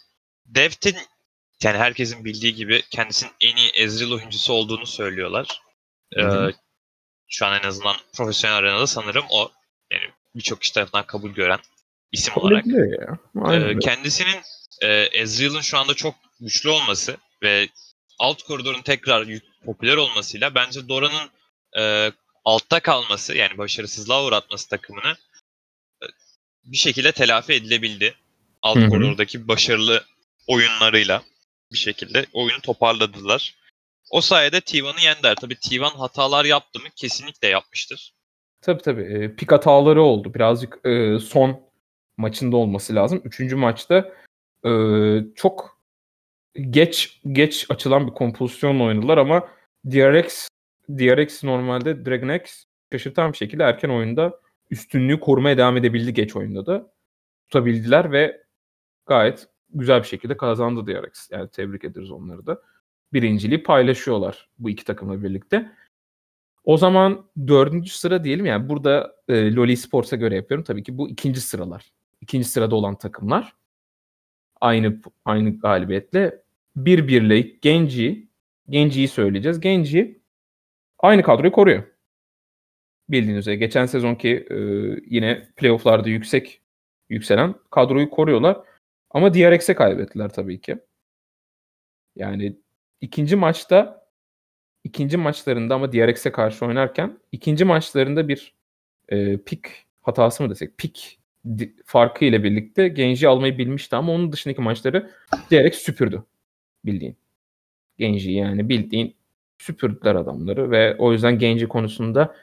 [0.46, 0.96] Devt'in
[1.62, 5.62] yani herkesin bildiği gibi kendisinin en iyi Ezreal oyuncusu olduğunu söylüyorlar.
[6.16, 6.22] Ee,
[7.28, 9.50] şu an en azından profesyonel arenada sanırım o
[9.90, 11.58] yani birçok kişi tarafından kabul gören
[12.12, 12.66] isim kabul olarak.
[12.66, 13.18] Ya.
[13.52, 14.40] Ee, kendisinin
[14.80, 17.68] e, Ezreal'ın şu anda çok güçlü olması ve
[18.18, 19.28] alt koridorun tekrar
[19.64, 21.30] popüler olmasıyla bence Dora'nın
[21.78, 22.12] e,
[22.44, 25.16] altta kalması yani başarısızlığa uğratması takımını
[26.02, 26.06] e,
[26.64, 28.14] bir şekilde telafi edilebildi.
[28.62, 28.88] Alt Hı-hı.
[28.88, 30.04] koridordaki başarılı
[30.46, 31.22] oyunlarıyla
[31.72, 33.54] bir şekilde oyunu toparladılar.
[34.10, 35.34] O sayede T1'ı yendiler.
[35.34, 36.88] Tabii T1 hatalar yaptı mı?
[36.96, 38.14] Kesinlikle yapmıştır.
[38.60, 39.02] Tabii tabii.
[39.02, 40.34] E, pik hataları oldu.
[40.34, 41.60] Birazcık e, son
[42.16, 43.22] maçında olması lazım.
[43.24, 44.12] Üçüncü maçta
[44.66, 44.70] e,
[45.36, 45.82] çok
[46.70, 49.48] geç geç açılan bir kompozisyon oynadılar ama
[49.86, 50.48] DRX
[50.88, 54.40] DRX normalde Dragon X şaşırtan bir şekilde erken oyunda
[54.70, 56.92] üstünlüğü korumaya devam edebildi geç oyunda da.
[57.48, 58.42] Tutabildiler ve
[59.06, 61.30] gayet güzel bir şekilde kazandı DRX.
[61.30, 62.62] Yani tebrik ederiz onları da.
[63.12, 65.72] Birinciliği paylaşıyorlar bu iki takımla birlikte.
[66.64, 70.64] O zaman dördüncü sıra diyelim yani burada e, Loli Sports'a göre yapıyorum.
[70.64, 71.92] Tabii ki bu ikinci sıralar.
[72.20, 73.54] İkinci sırada olan takımlar.
[74.60, 76.42] Aynı aynı galibiyetle
[76.76, 78.28] bir birle Genji
[78.68, 79.60] Genji'yi söyleyeceğiz.
[79.60, 80.21] Genji
[81.02, 81.82] aynı kadroyu koruyor.
[83.08, 84.56] bildiğiniz üzere geçen sezonki e,
[85.06, 86.60] yine playofflarda yüksek
[87.08, 88.58] yükselen kadroyu koruyorlar.
[89.10, 90.78] Ama DRX'e kaybettiler tabii ki.
[92.16, 92.56] Yani
[93.00, 94.06] ikinci maçta
[94.84, 98.54] ikinci maçlarında ama DRX'e karşı oynarken ikinci maçlarında bir
[99.08, 99.66] e, pik
[100.02, 101.18] hatası mı desek pik
[101.84, 105.10] farkı ile birlikte Genji almayı bilmişti ama onun dışındaki maçları
[105.50, 106.24] DRX süpürdü
[106.84, 107.16] bildiğin.
[107.98, 109.16] Genji yani bildiğin
[109.62, 112.36] süpürdüler adamları ve o yüzden Genji konusunda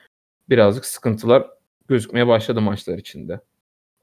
[0.49, 1.47] birazcık sıkıntılar
[1.87, 3.39] gözükmeye başladı maçlar içinde.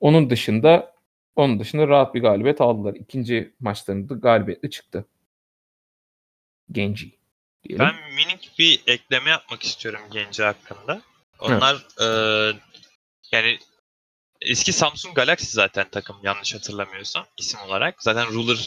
[0.00, 0.96] Onun dışında
[1.36, 2.94] onun dışında rahat bir galibiyet aldılar.
[2.94, 5.04] İkinci maçlarında galibiyetle çıktı.
[6.72, 7.18] Genji.
[7.64, 7.86] Diyelim.
[7.86, 11.02] Ben minik bir ekleme yapmak istiyorum Genji hakkında.
[11.38, 12.06] Onlar e,
[13.32, 13.58] yani
[14.40, 18.02] eski Samsung Galaxy zaten takım yanlış hatırlamıyorsam isim olarak.
[18.02, 18.66] Zaten Ruler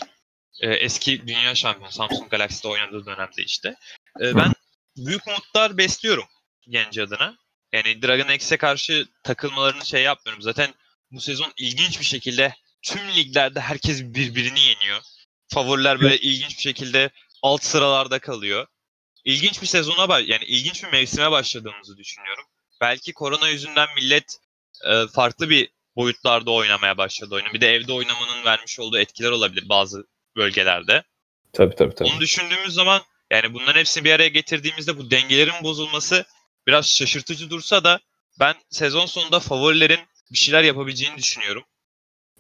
[0.60, 3.76] e, eski dünya şampiyonu Samsung Galaxy'de oynadığı dönemde işte.
[4.20, 4.54] E, ben
[4.98, 6.26] büyük umutlar besliyorum
[6.68, 7.38] Genci adına.
[7.74, 10.42] Yani Dragon X'e karşı takılmalarını şey yapmıyorum.
[10.42, 10.74] Zaten
[11.12, 15.02] bu sezon ilginç bir şekilde tüm liglerde herkes birbirini yeniyor.
[15.48, 17.10] Favoriler böyle ilginç bir şekilde
[17.42, 18.68] alt sıralarda kalıyor.
[19.26, 22.46] İlginç bir sezona yani ilginç bir mevsime başladığımızı düşünüyorum.
[22.82, 24.38] Belki korona yüzünden millet
[24.86, 27.54] e, farklı bir boyutlarda oynamaya başladı oyunu.
[27.54, 31.04] Bir de evde oynamanın vermiş olduğu etkiler olabilir bazı bölgelerde.
[31.54, 32.10] Tabii tabii tabii.
[32.10, 36.26] Onu düşündüğümüz zaman yani bunların hepsini bir araya getirdiğimizde bu dengelerin bozulması
[36.68, 38.00] biraz şaşırtıcı dursa da
[38.40, 40.00] ben sezon sonunda favorilerin
[40.32, 41.64] bir şeyler yapabileceğini düşünüyorum.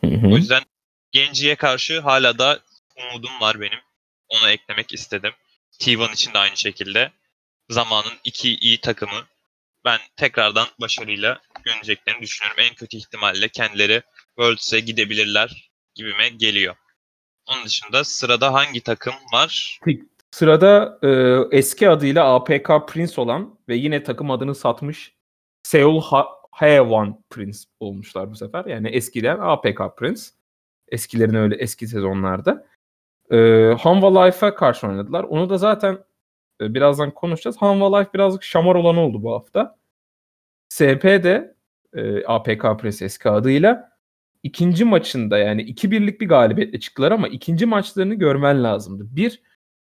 [0.02, 0.28] Hı hı.
[0.28, 0.64] O yüzden
[1.12, 2.60] Genji'ye karşı hala da
[2.98, 3.80] umudum var benim.
[4.28, 5.34] Onu eklemek istedim.
[5.80, 7.12] T1 için de aynı şekilde.
[7.70, 9.28] Zamanın iki iyi takımı.
[9.86, 12.64] Ben tekrardan başarıyla göneceklerini düşünüyorum.
[12.64, 16.76] En kötü ihtimalle kendileri Worlds'e gidebilirler gibime geliyor.
[17.46, 19.80] Onun dışında sırada hangi takım var?
[20.32, 21.10] Sırada e,
[21.58, 25.16] eski adıyla APK Prince olan ve yine takım adını satmış
[25.64, 28.66] Seoul ha- Haewan Prince olmuşlar bu sefer.
[28.66, 30.22] Yani eskiden APK Prince.
[30.88, 32.68] Eskilerin öyle eski sezonlarda.
[33.32, 33.38] E,
[33.80, 35.24] Hanwha Life'a karşı oynadılar.
[35.24, 36.00] Onu da zaten
[36.62, 37.58] e, birazdan konuşacağız.
[37.58, 39.78] Hanwha Life birazcık şamar olan oldu bu hafta.
[40.78, 41.56] SP de
[41.94, 43.90] e, APK Prince eski adıyla
[44.44, 49.08] ikinci maçında yani 2-1'lik bir galibiyetle çıktılar ama ikinci maçlarını görmen lazımdı.
[49.12, 49.42] Bir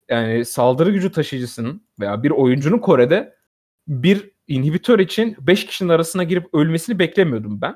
[0.10, 3.36] yani saldırı gücü taşıyıcısının veya bir oyuncunun Kore'de
[3.88, 7.76] bir inhibitör için 5 kişinin arasına girip ölmesini beklemiyordum ben.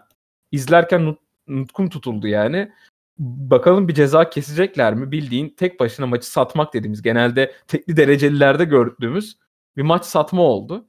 [0.51, 2.71] İzlerken nut- nutkum tutuldu yani.
[3.19, 5.11] Bakalım bir ceza kesecekler mi?
[5.11, 9.37] Bildiğin tek başına maçı satmak dediğimiz genelde tekli derecelilerde gördüğümüz
[9.77, 10.87] bir maç satma oldu.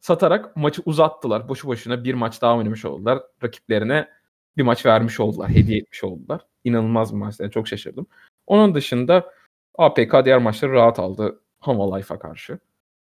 [0.00, 1.48] Satarak maçı uzattılar.
[1.48, 3.22] Boşu boşuna bir maç daha oynamış oldular.
[3.42, 4.08] Rakiplerine
[4.56, 5.50] bir maç vermiş oldular.
[5.50, 6.40] Hediye etmiş oldular.
[6.64, 7.40] İnanılmaz bir maç.
[7.40, 8.06] Yani çok şaşırdım.
[8.46, 9.32] Onun dışında
[9.78, 12.58] APK diğer maçları rahat aldı Hama Life'a karşı.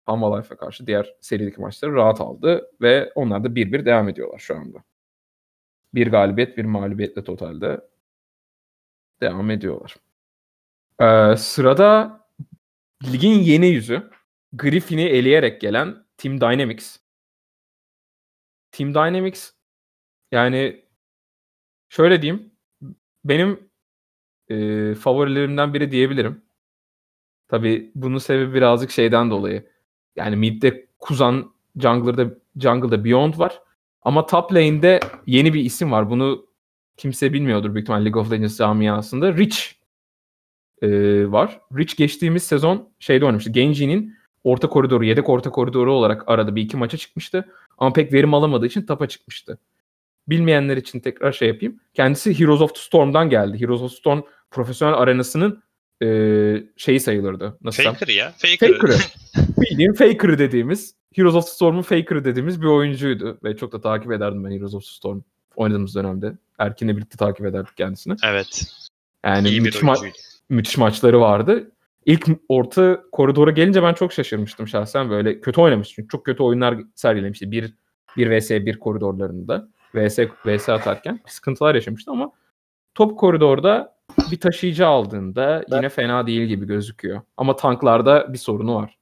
[0.06, 4.56] Hama Life'a karşı diğer serideki maçları rahat aldı ve onlar da 1-1 devam ediyorlar şu
[4.56, 4.78] anda.
[5.94, 7.80] Bir galibiyet, bir mağlubiyetle totalde
[9.20, 9.96] devam ediyorlar.
[11.00, 12.20] Ee, sırada
[13.12, 14.10] ligin yeni yüzü
[14.52, 16.98] Griffin'i eleyerek gelen Team Dynamics.
[18.72, 19.50] Team Dynamics
[20.32, 20.84] yani
[21.88, 22.52] şöyle diyeyim
[23.24, 23.70] benim
[24.48, 26.42] e, favorilerimden biri diyebilirim.
[27.52, 29.66] Tabi bunun sebebi birazcık şeyden dolayı.
[30.16, 33.60] Yani midde Kuzan, jungler'da, jungle'da Beyond var.
[34.02, 36.10] Ama top lane'de yeni bir isim var.
[36.10, 36.46] Bunu
[36.96, 39.36] kimse bilmiyordur büyük ihtimalle League of Legends camiasında.
[39.36, 39.58] Rich
[40.82, 40.88] e,
[41.32, 41.60] var.
[41.76, 43.50] Rich geçtiğimiz sezon şeyde oynamıştı.
[43.50, 47.48] Genji'nin orta koridoru, yedek orta koridoru olarak arada bir iki maça çıkmıştı.
[47.78, 49.58] Ama pek verim alamadığı için tapa çıkmıştı.
[50.28, 51.80] Bilmeyenler için tekrar şey yapayım.
[51.94, 53.60] Kendisi Heroes of the Storm'dan geldi.
[53.60, 55.62] Heroes of the Storm profesyonel arenasının
[56.02, 56.06] e,
[56.76, 57.58] şeyi sayılırdı.
[57.62, 58.32] Nasıl Faker ya.
[58.36, 58.72] Faker.
[58.72, 58.96] Faker'ı.
[59.60, 63.38] Bildiğin Faker dediğimiz Heroes of the Storm'un Faker dediğimiz bir oyuncuydu.
[63.44, 65.20] Ve çok da takip ederdim ben Heroes of the Storm
[65.56, 66.32] oynadığımız dönemde.
[66.58, 68.16] Erkin'le birlikte takip ederdik kendisini.
[68.24, 68.64] Evet.
[69.24, 70.12] Yani İyi müthiş, ma-
[70.48, 71.70] müthiş maçları vardı.
[72.06, 75.10] İlk orta koridora gelince ben çok şaşırmıştım şahsen.
[75.10, 77.50] Böyle kötü oynamış çünkü çok kötü oyunlar sergilemişti.
[77.50, 77.74] Bir,
[78.16, 79.68] bir vs 1 koridorlarında.
[79.94, 82.32] VS, VS atarken sıkıntılar yaşamıştı ama
[82.94, 83.96] top koridorda
[84.30, 87.22] bir taşıyıcı aldığında yine fena değil gibi gözüküyor.
[87.36, 88.98] Ama tanklarda bir sorunu var.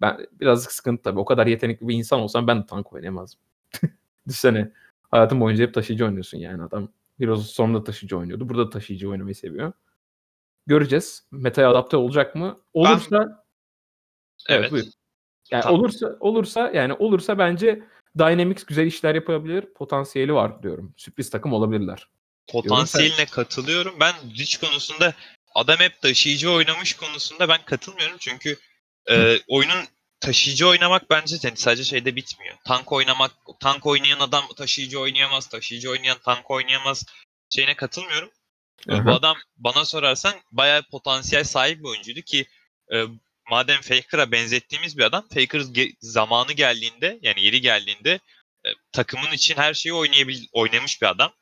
[0.00, 1.18] Ben birazcık sıkıntı tabii.
[1.18, 3.40] O kadar yetenekli bir insan olsam ben de tank oynayamazdım.
[4.28, 4.72] Düşünsene.
[5.10, 6.88] Hayatım boyunca hep taşıyıcı oynuyorsun yani adam.
[7.18, 8.48] Heroes of Storm'da taşıyıcı oynuyordu.
[8.48, 9.72] Burada da taşıyıcı oynamayı seviyor.
[10.66, 11.26] Göreceğiz.
[11.30, 12.60] Meta'ya adapte olacak mı?
[12.72, 13.36] Olursa ben...
[14.48, 14.72] Evet.
[14.72, 14.84] evet
[15.50, 15.80] Yani tamam.
[15.80, 17.82] olursa olursa yani olursa bence
[18.18, 19.66] Dynamics güzel işler yapabilir.
[19.74, 20.94] Potansiyeli var diyorum.
[20.96, 22.08] Sürpriz takım olabilirler.
[22.48, 24.00] Potansiyeline katılıyorum.
[24.00, 25.14] Ben Rich konusunda
[25.54, 28.16] adam hep taşıyıcı oynamış konusunda ben katılmıyorum.
[28.20, 28.58] Çünkü
[29.10, 29.84] e, oyunun
[30.20, 32.56] taşıyıcı oynamak bence yani sadece şeyde bitmiyor.
[32.66, 37.04] Tank oynamak, tank oynayan adam taşıyıcı oynayamaz, taşıyıcı oynayan tank oynayamaz
[37.50, 38.30] şeyine katılmıyorum.
[38.88, 39.06] Hı-hı.
[39.06, 42.46] Bu adam bana sorarsan bayağı potansiyel sahip bir oyuncuydu ki
[42.94, 43.04] e,
[43.50, 48.20] madem Faker'a benzettiğimiz bir adam Faker ge- zamanı geldiğinde yani yeri geldiğinde
[48.64, 51.32] e, takımın için her şeyi oynayabil oynamış bir adam.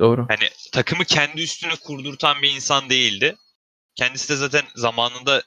[0.00, 0.26] Doğru.
[0.28, 3.36] Hani takımı kendi üstüne kurdurtan bir insan değildi.
[3.94, 5.42] Kendisi de zaten zamanında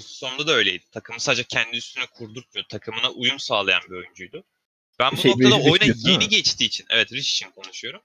[0.00, 0.84] Storm'da da öyleydi.
[0.92, 2.66] Takımı sadece kendi üstüne kurdurtmuyor.
[2.68, 4.44] Takımına uyum sağlayan bir oyuncuydu.
[4.98, 8.00] Ben bu şey, noktada oyuna yeni geçtiği için, evet Rich için konuşuyorum.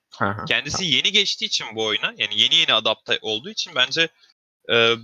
[0.48, 4.08] Kendisi yeni geçtiği için bu oyuna, yani yeni yeni adapte olduğu için bence
[4.72, 4.96] e,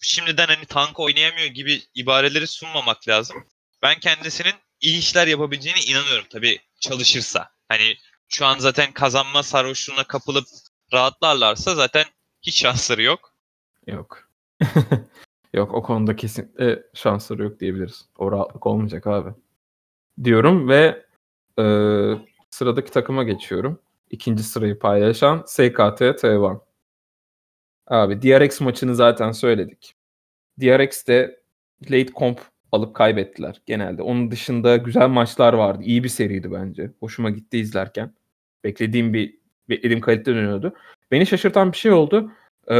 [0.00, 3.48] şimdiden hani tank oynayamıyor gibi ibareleri sunmamak lazım.
[3.82, 7.50] Ben kendisinin iyi işler yapabileceğine inanıyorum tabii çalışırsa.
[7.68, 7.96] Hani
[8.28, 10.44] şu an zaten kazanma sarhoşluğuna kapılıp
[10.92, 12.04] rahatlarlarsa zaten
[12.42, 13.32] hiç şansları yok.
[13.86, 14.28] Yok.
[15.52, 18.08] yok o konuda kesinlikle şansları yok diyebiliriz.
[18.18, 19.30] O rahatlık olmayacak abi.
[20.24, 21.06] Diyorum ve
[21.58, 21.64] e,
[22.50, 23.80] sıradaki takıma geçiyorum.
[24.10, 26.60] İkinci sırayı paylaşan SKT Taiwan.
[27.86, 29.94] Abi DRX maçını zaten söyledik.
[30.60, 31.40] DRX'te
[31.90, 32.40] late comp
[32.74, 34.02] alıp kaybettiler genelde.
[34.02, 35.82] Onun dışında güzel maçlar vardı.
[35.82, 36.90] İyi bir seriydi bence.
[37.00, 38.14] Hoşuma gitti izlerken.
[38.64, 40.74] Beklediğim bir beklediğim kalite dönüyordu.
[41.10, 42.32] Beni şaşırtan bir şey oldu.
[42.68, 42.76] Ee,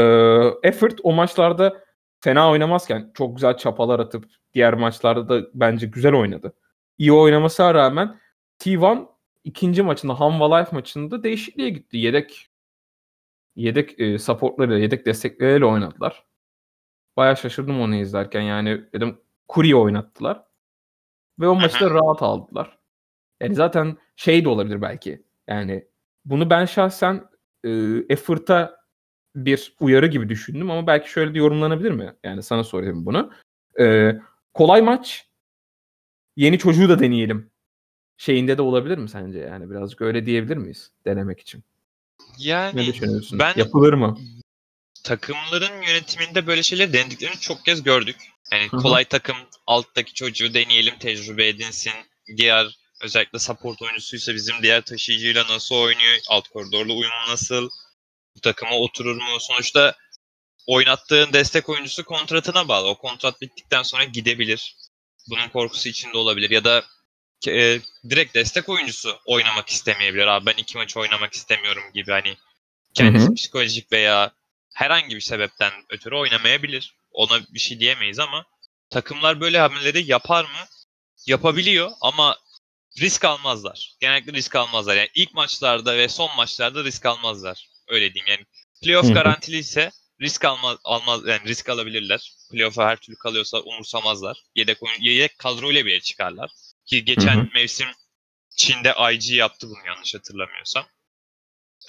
[0.63, 1.85] Effort o maçlarda
[2.21, 6.55] fena oynamazken çok güzel çapalar atıp diğer maçlarda da bence güzel oynadı.
[6.99, 8.21] İyi oynamasına rağmen
[8.59, 9.07] T1
[9.45, 11.97] ikinci maçında Hanva Life maçında değişikliğe gitti.
[11.97, 12.49] Yedek
[13.57, 16.25] yedek e, supportlarıyla, yedek destekleriyle oynadılar.
[17.17, 18.41] Baya şaşırdım onu izlerken.
[18.41, 20.45] Yani dedim Curry oynattılar.
[21.41, 22.79] Ve o maçta rahat aldılar.
[23.41, 25.23] Yani zaten şey de olabilir belki.
[25.49, 25.89] Yani
[26.25, 27.29] bunu ben şahsen
[27.65, 27.71] e,
[28.09, 28.85] Effort'a
[29.37, 32.17] bir uyarı gibi düşündüm ama belki şöyle de yorumlanabilir mi?
[32.25, 33.33] Yani sana sorayım bunu.
[33.81, 34.13] E,
[34.55, 35.29] kolay maç.
[36.37, 37.51] Yeni çocuğu da deneyelim.
[38.17, 39.39] Şeyinde de olabilir mi sence?
[39.39, 41.65] Yani birazcık öyle diyebilir miyiz denemek için?
[42.39, 43.39] Yani ne düşünüyorsun?
[43.39, 44.19] Ben Yapılır mı?
[45.05, 48.17] Takımların yönetiminde böyle şeyler denediklerini çok kez gördük.
[48.53, 48.83] Yani Hı-hı.
[48.83, 51.93] kolay takım alttaki çocuğu deneyelim, tecrübe edinsin.
[52.37, 57.71] Diğer özellikle support oyuncusuysa bizim diğer taşıyıcıyla nasıl oynuyor, alt koridorla uyumu nasıl,
[58.37, 59.41] bu takıma oturur mu?
[59.41, 59.95] Sonuçta
[60.67, 62.89] oynattığın destek oyuncusu kontratına bağlı.
[62.89, 64.77] O kontrat bittikten sonra gidebilir.
[65.31, 66.51] Bunun korkusu içinde olabilir.
[66.51, 66.85] Ya da
[67.49, 67.81] e,
[68.11, 70.27] direkt destek oyuncusu oynamak istemeyebilir.
[70.27, 72.37] Abi ben iki maç oynamak istemiyorum gibi hani
[72.95, 73.35] kendisi Hı-hı.
[73.35, 74.33] psikolojik veya
[74.75, 76.95] herhangi bir sebepten ötürü oynamayabilir.
[77.15, 78.45] Ona bir şey diyemeyiz ama
[78.91, 80.67] takımlar böyle hamleleri yapar mı?
[81.27, 82.39] Yapabiliyor ama
[83.01, 83.95] risk almazlar.
[84.01, 84.97] Genellikle risk almazlar.
[84.97, 87.69] Yani ilk maçlarda ve son maçlarda risk almazlar.
[87.89, 88.31] Öyle diyeyim.
[88.31, 88.47] Yani
[88.83, 92.33] playoff garantili ise risk almaz, almaz yani risk alabilirler.
[92.51, 94.43] Playoff'a her türlü kalıyorsa umursamazlar.
[94.55, 96.51] Yedek oyun, yedek kadroyla bile çıkarlar.
[96.87, 97.49] Ki geçen Hı-hı.
[97.55, 97.89] mevsim
[98.57, 100.87] Çin'de IG yaptı bunu yanlış hatırlamıyorsam.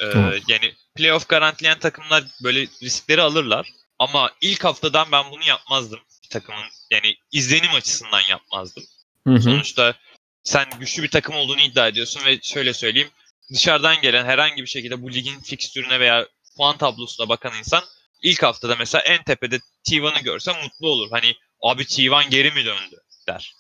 [0.02, 0.06] Ee,
[0.48, 3.74] yani playoff garantileyen takımlar böyle riskleri alırlar.
[4.00, 6.66] Ama ilk haftadan ben bunu yapmazdım bir takımın.
[6.92, 8.84] Yani izlenim açısından yapmazdım.
[9.28, 9.42] Hı-hı.
[9.42, 9.96] Sonuçta
[10.44, 13.10] sen güçlü bir takım olduğunu iddia ediyorsun ve şöyle söyleyeyim.
[13.54, 16.28] Dışarıdan gelen herhangi bir şekilde bu ligin fikstürüne veya
[16.58, 17.84] puan tablosuna bakan insan
[18.24, 21.08] ilk haftada mesela en tepede T1'ı görse mutlu olur.
[21.12, 22.96] Hani abi T1 geri mi döndü
[23.28, 23.56] der.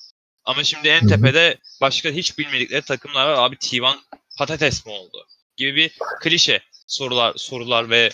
[0.46, 3.34] Ama şimdi en tepede başka hiç bilmedikleri takımlar var.
[3.34, 3.98] Abi T1
[4.38, 5.28] patates mi oldu?
[5.58, 8.10] Gibi bir klişe sorular sorular ve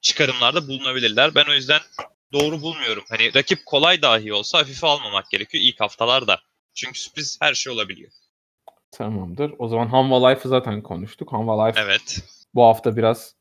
[0.00, 1.34] çıkarımlarda bulunabilirler.
[1.34, 1.80] Ben o yüzden
[2.32, 3.04] doğru bulmuyorum.
[3.08, 6.40] Hani rakip kolay dahi olsa hafife almamak gerekiyor ilk haftalarda.
[6.74, 8.10] Çünkü sürpriz her şey olabiliyor.
[8.90, 9.52] Tamamdır.
[9.58, 11.32] O zaman Hanva Life'ı zaten konuştuk.
[11.32, 12.24] Hanva Life evet.
[12.54, 13.34] bu hafta biraz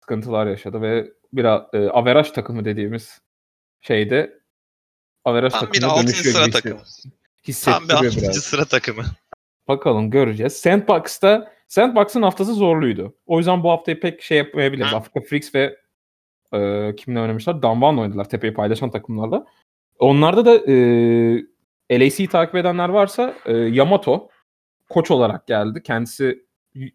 [0.00, 3.20] sıkıntılar yaşadı ve biraz e, averaj takımı dediğimiz
[3.80, 4.38] şeyde
[5.24, 6.82] averaj Tam takımı dönüşüyor sıra takımı.
[7.64, 8.16] Tam bir 6.
[8.16, 8.36] biraz.
[8.36, 9.04] sıra takımı.
[9.68, 10.52] Bakalım göreceğiz.
[10.52, 13.14] Sandbox'ta Sandbox'ın haftası zorluydu.
[13.26, 14.94] O yüzden bu haftayı pek şey yapmayabiliriz.
[14.94, 15.83] Afrika Freaks ve
[16.54, 17.62] e, kimle oynamışlar?
[17.62, 19.46] Danban oynadılar tepeyi paylaşan takımlarla.
[19.98, 20.72] Onlarda da
[21.90, 24.28] e, LAC'yi takip edenler varsa e, Yamato
[24.88, 25.82] koç olarak geldi.
[25.82, 26.44] Kendisi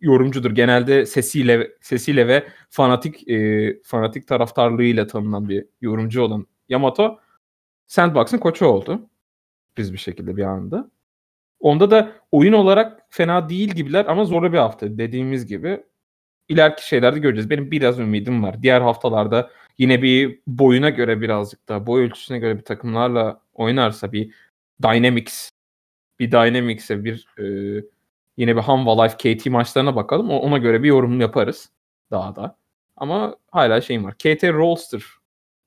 [0.02, 0.52] yorumcudur.
[0.52, 7.20] Genelde sesiyle sesiyle ve fanatik e, fanatik taraftarlığıyla tanınan bir yorumcu olan Yamato
[7.88, 9.10] Sandbox'ın koçu oldu.
[9.78, 10.92] Biz bir şekilde bir anda.
[11.60, 15.84] Onda da oyun olarak fena değil gibiler ama zorlu bir hafta dediğimiz gibi.
[16.50, 17.50] İleriki şeylerde göreceğiz.
[17.50, 18.64] Benim biraz ümidim var.
[18.64, 24.34] Diğer haftalarda yine bir boyuna göre birazcık daha boy ölçüsüne göre bir takımlarla oynarsa bir
[24.84, 25.50] Dynamics
[26.20, 27.46] bir Dynamics'e bir e,
[28.38, 30.30] yine bir Hanva Life KT maçlarına bakalım.
[30.30, 31.70] Ona göre bir yorum yaparız
[32.12, 32.58] daha da.
[32.98, 34.14] Ama hala şeyim var.
[34.14, 35.04] KT Rollster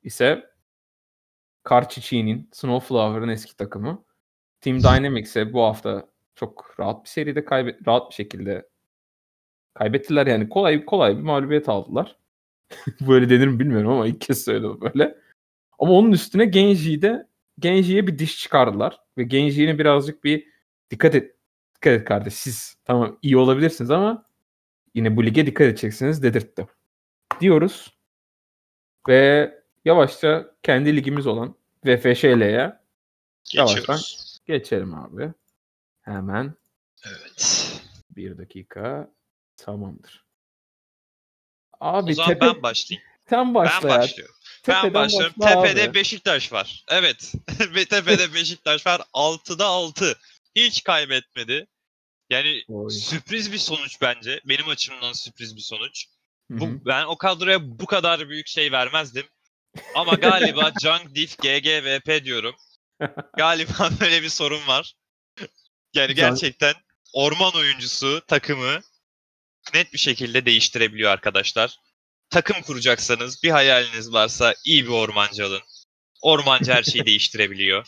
[0.03, 0.51] ise
[1.62, 4.05] Karçiçi'nin Snowflower'ın eski takımı.
[4.61, 8.68] Team Dynamics'e bu hafta çok rahat bir seride kaybet rahat bir şekilde
[9.75, 12.17] kaybettiler yani kolay kolay bir mağlubiyet aldılar.
[13.01, 15.19] böyle denir mi bilmiyorum ama ilk kez söyledim böyle.
[15.79, 17.27] Ama onun üstüne Genji'yi de
[17.59, 20.47] Genji'ye bir diş çıkardılar ve Genji'nin birazcık bir
[20.91, 21.37] dikkat et
[21.75, 24.27] dikkat et kardeş siz tamam iyi olabilirsiniz ama
[24.95, 26.67] yine bu lige dikkat edeceksiniz dedirtti.
[27.41, 27.99] Diyoruz.
[29.09, 29.53] Ve
[29.85, 31.55] yavaşça kendi ligimiz olan
[31.85, 32.73] VFŞL'ye
[33.53, 33.99] yavaştan
[34.47, 35.33] geçelim abi.
[36.01, 36.55] Hemen.
[37.07, 37.83] Evet.
[38.17, 39.11] Bir dakika.
[39.57, 40.25] Tamamdır.
[41.81, 42.47] Abi o zaman tepe...
[42.47, 43.09] ben başlayayım.
[43.29, 44.35] Sen başla ben başlıyorum.
[44.62, 45.35] Tepeden ben başlıyorum.
[45.41, 45.95] Tepede abi.
[45.95, 46.85] Beşiktaş var.
[46.88, 47.33] Evet.
[47.91, 49.01] Tepede Beşiktaş var.
[49.15, 50.19] 6'da 6.
[50.55, 51.67] Hiç kaybetmedi.
[52.31, 52.91] Yani Oy.
[52.91, 54.41] sürpriz bir sonuç bence.
[54.45, 56.07] Benim açımdan sürpriz bir sonuç.
[56.51, 59.27] Bu, ben o kadroya bu kadar büyük şey vermezdim.
[59.95, 62.55] Ama galiba Junk Diff GGVP diyorum.
[63.37, 64.95] Galiba böyle bir sorun var.
[65.95, 66.75] Yani gerçekten
[67.12, 68.81] orman oyuncusu takımı
[69.75, 71.77] net bir şekilde değiştirebiliyor arkadaşlar.
[72.31, 75.61] Takım kuracaksanız bir hayaliniz varsa iyi bir ormancı alın.
[76.22, 77.87] Ormancı her şeyi değiştirebiliyor.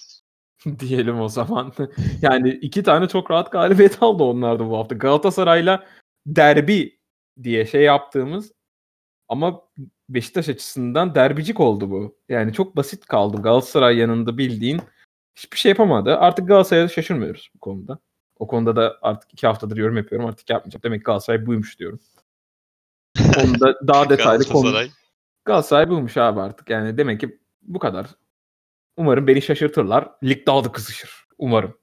[0.79, 1.73] Diyelim o zaman.
[2.23, 4.95] yani iki tane çok rahat galibiyet aldı onlar da bu hafta.
[4.95, 5.87] Galatasaray'la
[6.27, 6.99] derbi
[7.43, 8.53] diye şey yaptığımız
[9.29, 9.63] ama
[10.09, 12.19] Beşiktaş açısından derbicik oldu bu.
[12.29, 13.43] Yani çok basit kaldı.
[13.43, 14.81] Galatasaray yanında bildiğin
[15.37, 16.17] hiçbir şey yapamadı.
[16.17, 17.99] Artık Galatasaray'a şaşırmıyoruz bu konuda.
[18.39, 20.29] O konuda da artık iki haftadır yorum yapıyorum.
[20.29, 20.83] Artık yapmayacağım.
[20.83, 22.01] Demek ki Galatasaray buymuş diyorum.
[23.45, 24.77] Onda daha detaylı konu.
[25.45, 26.71] Galatasaray buymuş abi artık.
[26.71, 28.07] Yani demek ki bu kadar.
[28.97, 30.11] Umarım beni şaşırtırlar.
[30.23, 31.27] Lig daha da kızışır.
[31.39, 31.79] Umarım.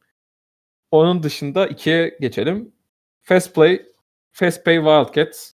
[0.91, 2.73] Onun dışında ikiye geçelim.
[3.21, 3.85] Fast Play,
[4.31, 5.51] Fast Pay Wildcats.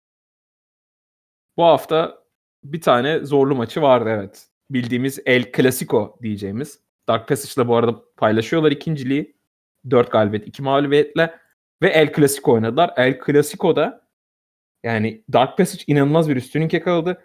[1.58, 2.24] Bu hafta
[2.64, 4.48] bir tane zorlu maçı vardı evet.
[4.70, 6.80] Bildiğimiz El Clasico diyeceğimiz.
[7.08, 9.36] Dark Passage'la bu arada paylaşıyorlar ikinciliği.
[9.90, 11.40] 4 galibiyet, 2 mağlubiyetle
[11.82, 12.94] ve El Clasico oynadılar.
[12.98, 14.08] El Clasico'da
[14.84, 17.22] yani Dark Passage inanılmaz bir üstünlük yakaladı.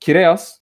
[0.00, 0.60] Kireas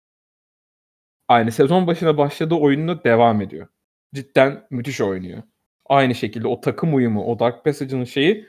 [1.29, 3.69] aynı sezon başına başladığı oyununu devam ediyor.
[4.15, 5.43] Cidden müthiş oynuyor.
[5.87, 8.49] Aynı şekilde o takım uyumu, o Dark Passage'ın şeyi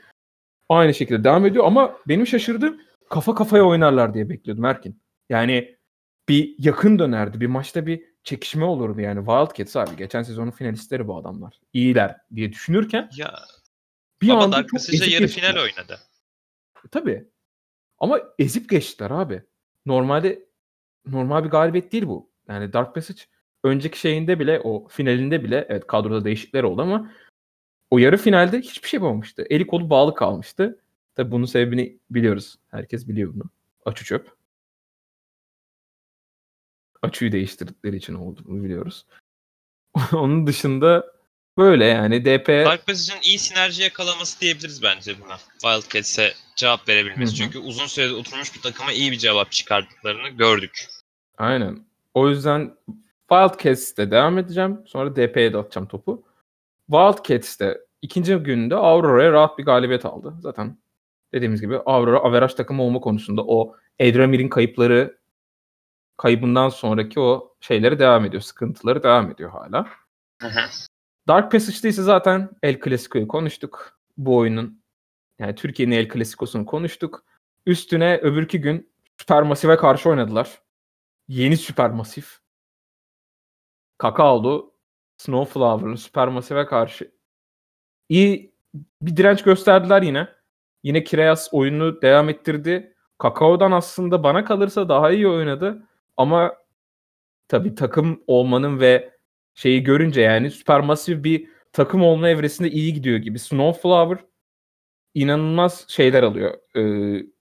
[0.70, 5.02] aynı şekilde devam ediyor ama benim şaşırdığım kafa kafaya oynarlar diye bekliyordum Erkin.
[5.30, 5.78] Yani
[6.30, 7.42] bir yakın dönerdi.
[7.42, 9.20] Bir maçta bir çekişme olurdu yani.
[9.20, 11.60] Wildcats abi geçen sezonun finalistleri bu adamlar.
[11.74, 13.40] İyiler diye düşünürken ya
[14.22, 15.52] bir ama anda Dark Passage'da yarı geçtiler.
[15.52, 16.00] final oynadı.
[16.86, 17.28] E, tabii.
[18.00, 19.44] Ama ezip geçtiler abi.
[19.86, 20.46] Normalde
[21.06, 22.30] normal bir galibiyet değil bu.
[22.48, 23.22] Yani Dark Passage
[23.64, 27.12] önceki şeyinde bile o finalinde bile evet kadroda değişiklikler oldu ama
[27.92, 29.46] o yarı finalde hiçbir şey yapamamıştı.
[29.50, 30.80] Eli kolu bağlı kalmıştı.
[31.16, 32.56] Tabi bunun sebebini biliyoruz.
[32.72, 33.44] Herkes biliyor bunu.
[33.86, 34.43] Açı çöp.
[37.04, 39.06] Açıyı değiştirdikleri için olduğunu biliyoruz.
[40.14, 41.14] Onun dışında
[41.58, 42.48] böyle yani DP...
[42.48, 45.38] Dark Passage'ın iyi sinerji yakalaması diyebiliriz bence buna.
[45.62, 47.32] Wildcats'e cevap verebilmesi.
[47.32, 47.36] Hı-hı.
[47.36, 50.86] Çünkü uzun süredir oturmuş bir takıma iyi bir cevap çıkardıklarını gördük.
[51.38, 51.86] Aynen.
[52.14, 52.78] O yüzden
[53.30, 54.82] Wildcats'te devam edeceğim.
[54.86, 56.24] Sonra DP'ye de atacağım topu.
[56.92, 60.34] Wildcats'te ikinci günde Aurora'ya rahat bir galibiyet aldı.
[60.40, 60.78] Zaten
[61.34, 65.18] dediğimiz gibi Aurora averaj takımı olma konusunda o Edramir'in kayıpları
[66.18, 68.42] kaybından sonraki o şeyleri devam ediyor.
[68.42, 69.88] Sıkıntıları devam ediyor hala.
[71.28, 74.00] Dark Passage'da ise zaten El Clasico'yu konuştuk.
[74.18, 74.84] Bu oyunun
[75.40, 77.26] yani Türkiye'nin El Clasico'sunu konuştuk.
[77.66, 80.62] Üstüne öbürkü gün Supermassive'e karşı oynadılar.
[81.28, 82.26] Yeni Supermassive.
[83.98, 84.74] Kakaolu,
[85.18, 87.12] Snowflower'lı Supermassive'e karşı
[88.10, 88.56] iyi
[89.02, 90.28] bir direnç gösterdiler yine.
[90.84, 92.96] Yine Kireas oyunu devam ettirdi.
[93.18, 95.84] Kakao'dan aslında bana kalırsa daha iyi oynadı.
[96.18, 96.56] Ama
[97.48, 99.14] tabii takım olmanın ve
[99.56, 103.40] şeyi görünce yani süpermasif bir takım olma evresinde iyi gidiyor gibi.
[103.40, 104.26] Snowflower
[105.14, 106.54] inanılmaz şeyler alıyor.
[106.76, 106.82] Ee,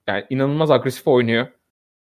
[0.06, 1.46] yani inanılmaz agresif oynuyor.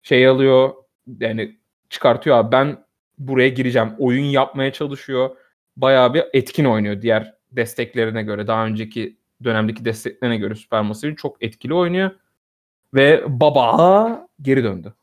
[0.03, 0.73] Şey alıyor
[1.19, 1.57] yani
[1.89, 2.85] çıkartıyor abi ben
[3.17, 3.93] buraya gireceğim.
[3.99, 5.37] Oyun yapmaya çalışıyor.
[5.77, 8.47] Bayağı bir etkin oynuyor diğer desteklerine göre.
[8.47, 12.11] Daha önceki dönemdeki desteklerine göre Supermassive çok etkili oynuyor.
[12.93, 14.93] Ve Baba geri döndü.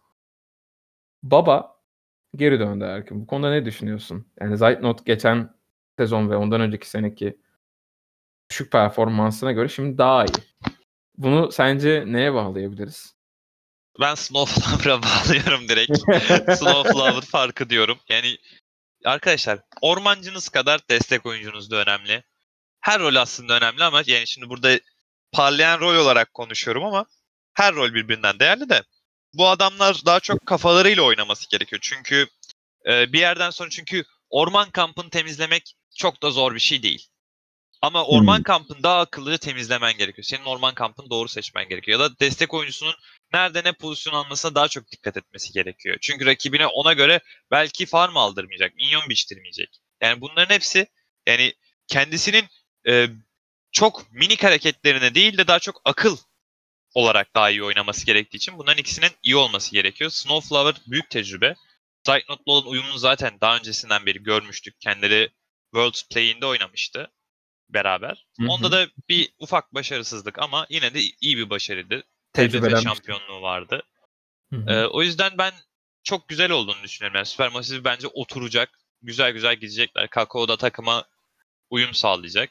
[1.22, 1.76] Baba
[2.36, 3.20] geri döndü Erkin.
[3.22, 4.26] Bu konuda ne düşünüyorsun?
[4.40, 5.54] Yani Zeitnot geçen
[5.98, 7.38] sezon ve ondan önceki seneki
[8.50, 10.44] düşük performansına göre şimdi daha iyi.
[11.16, 13.14] Bunu sence neye bağlayabiliriz?
[14.00, 15.98] Ben Snowflower'a bağlıyorum direkt.
[16.58, 17.98] Snowflower farkı diyorum.
[18.08, 18.36] Yani
[19.04, 22.22] arkadaşlar ormancınız kadar destek oyuncunuz da önemli.
[22.80, 24.78] Her rol aslında önemli ama yani şimdi burada
[25.32, 27.06] parlayan rol olarak konuşuyorum ama
[27.54, 28.82] her rol birbirinden değerli de
[29.34, 31.80] bu adamlar daha çok kafalarıyla oynaması gerekiyor.
[31.82, 32.28] Çünkü
[32.86, 37.06] e, bir yerden sonra çünkü orman kampını temizlemek çok da zor bir şey değil.
[37.82, 38.42] Ama orman hmm.
[38.42, 40.24] kampını daha akıllıca temizlemen gerekiyor.
[40.24, 42.00] Senin orman kampını doğru seçmen gerekiyor.
[42.00, 42.94] Ya da destek oyuncusunun
[43.32, 45.96] nerede ne pozisyon almasına daha çok dikkat etmesi gerekiyor.
[46.00, 47.20] Çünkü rakibine ona göre
[47.50, 49.80] belki farm aldırmayacak, minyon biçtirmeyecek.
[50.00, 50.86] Yani bunların hepsi
[51.26, 51.54] yani
[51.86, 52.44] kendisinin
[52.88, 53.08] e,
[53.72, 56.16] çok minik hareketlerine değil de daha çok akıl
[56.94, 60.10] olarak daha iyi oynaması gerektiği için bunların ikisinin iyi olması gerekiyor.
[60.10, 61.54] Snowflower büyük tecrübe.
[62.04, 64.80] Psychonauts'la olan uyumunu zaten daha öncesinden beri görmüştük.
[64.80, 65.30] Kendileri
[65.74, 67.10] World Play'inde oynamıştı
[67.68, 68.26] beraber.
[68.40, 68.48] Hı hı.
[68.48, 72.02] Onda da bir ufak başarısızlık ama yine de iyi bir başarıydı.
[72.32, 73.82] TFF şampiyonluğu vardı.
[74.50, 74.70] Hı hı.
[74.70, 75.52] Ee, o yüzden ben
[76.02, 77.16] çok güzel olduğunu düşünüyorum.
[77.16, 78.70] Yani Supermassive bence oturacak.
[79.02, 80.08] Güzel güzel gidecekler.
[80.08, 81.04] Kakao'da takıma
[81.70, 82.50] uyum sağlayacak.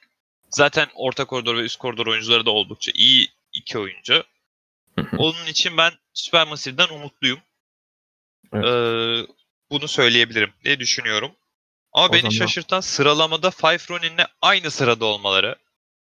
[0.50, 3.28] Zaten orta koridor ve üst koridor oyuncuları da oldukça iyi
[3.60, 4.24] iki oyuncu.
[5.18, 7.40] Onun için ben Supermassive'den umutluyum.
[8.54, 8.66] Evet.
[8.66, 9.28] Ee,
[9.72, 11.32] bunu söyleyebilirim diye düşünüyorum.
[11.94, 12.32] Ama o beni zaman...
[12.32, 15.56] şaşırtan sıralamada Five Ronin'le aynı sırada olmaları.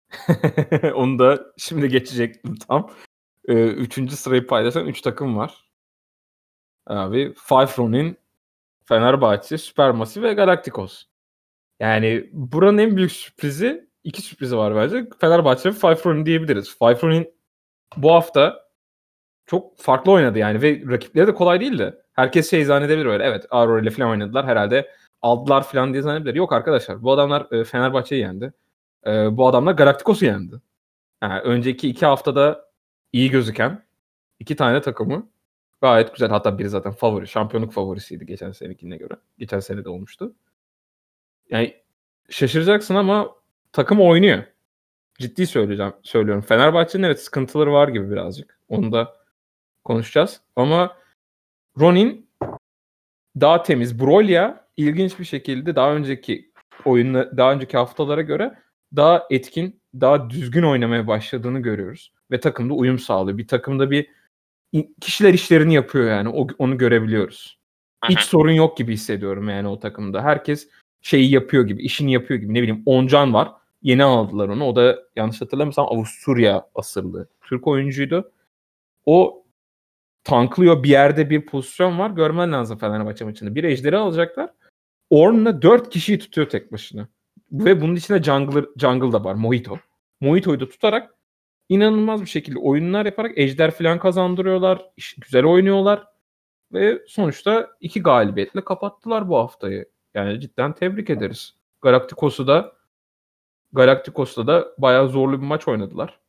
[0.93, 2.91] Onu da şimdi geçecektim tam.
[3.47, 5.53] Ee, üçüncü sırayı paylaşan üç takım var.
[6.87, 8.17] Abi Five Ronin,
[8.85, 11.03] Fenerbahçe, Supermassive ve Galacticos.
[11.79, 15.09] Yani buranın en büyük sürprizi iki sürprizi var bence.
[15.19, 16.77] Fenerbahçe ve Five Ronin diyebiliriz.
[16.79, 17.33] Five Ronin
[17.97, 18.63] bu hafta
[19.45, 21.95] çok farklı oynadı yani ve rakipleri de kolay değildi.
[22.13, 23.23] Herkes şey zannedebilir öyle.
[23.23, 24.91] Evet Aurora ile falan oynadılar herhalde
[25.21, 26.35] aldılar falan diye zannedebilir.
[26.35, 28.53] Yok arkadaşlar bu adamlar e, Fenerbahçe'yi yendi.
[29.07, 30.55] E, bu adamlar Galacticos'u yendi.
[31.23, 32.69] Yani önceki iki haftada
[33.13, 33.85] iyi gözüken
[34.39, 35.29] iki tane takımı
[35.81, 36.29] gayet güzel.
[36.29, 37.27] Hatta biri zaten favori.
[37.27, 39.13] Şampiyonluk favorisiydi geçen senekine göre.
[39.37, 40.35] Geçen sene de olmuştu.
[41.49, 41.75] Yani
[42.29, 43.35] şaşıracaksın ama
[43.73, 44.43] takım oynuyor.
[45.19, 46.41] Ciddi söyleyeceğim, söylüyorum.
[46.41, 48.59] Fenerbahçe'nin evet sıkıntıları var gibi birazcık.
[48.69, 49.15] Onu da
[49.83, 50.41] konuşacağız.
[50.55, 50.97] Ama
[51.79, 52.29] Ronin
[53.39, 53.99] daha temiz.
[53.99, 56.51] Brolia ilginç bir şekilde daha önceki
[56.85, 58.59] oyunla daha önceki haftalara göre
[58.95, 63.37] daha etkin, daha düzgün oynamaya başladığını görüyoruz ve takımda uyum sağlıyor.
[63.37, 64.09] Bir takımda bir
[65.01, 66.29] kişiler işlerini yapıyor yani.
[66.29, 67.59] O, onu görebiliyoruz.
[68.09, 70.23] Hiç sorun yok gibi hissediyorum yani o takımda.
[70.23, 70.69] Herkes
[71.01, 72.53] şeyi yapıyor gibi, işini yapıyor gibi.
[72.53, 73.51] Ne bileyim Oncan var.
[73.83, 74.65] Yeni aldılar onu.
[74.65, 77.27] O da yanlış hatırlamıyorsam Avusturya asıllı.
[77.41, 78.31] Türk oyuncuydu.
[79.05, 79.45] O
[80.23, 82.09] tanklıyor bir yerde bir pozisyon var.
[82.09, 83.55] Görmen lazım Fenerbahçe maçında.
[83.55, 84.49] Bir ejderi alacaklar.
[85.09, 87.07] Ornn'la 4 kişiyi tutuyor tek başına.
[87.51, 89.35] Ve bunun içinde jungle, jungle da var.
[89.35, 89.77] Mojito.
[90.21, 91.15] Mojito'yu da tutarak
[91.69, 94.81] inanılmaz bir şekilde oyunlar yaparak ejder falan kazandırıyorlar.
[95.17, 96.07] Güzel oynuyorlar.
[96.73, 99.85] Ve sonuçta iki galibiyetle kapattılar bu haftayı.
[100.13, 101.55] Yani cidden tebrik ederiz.
[101.81, 102.73] Galacticos'u da
[103.73, 106.19] Galacticos'ta da bayağı zorlu bir maç oynadılar.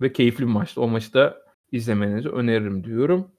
[0.00, 0.80] Ve keyifli bir maçtı.
[0.80, 1.42] O maçı da
[1.72, 3.32] izlemenizi öneririm diyorum.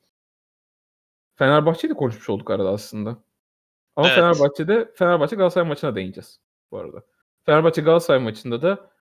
[1.36, 3.10] Fenerbahçe'yi de konuşmuş olduk arada aslında.
[3.96, 4.16] Ama evet.
[4.16, 6.40] Fenerbahçe'de Fenerbahçe Galatasaray maçına değineceğiz
[6.72, 7.04] bu arada.
[7.46, 8.92] Fenerbahçe Galatasaray maçında da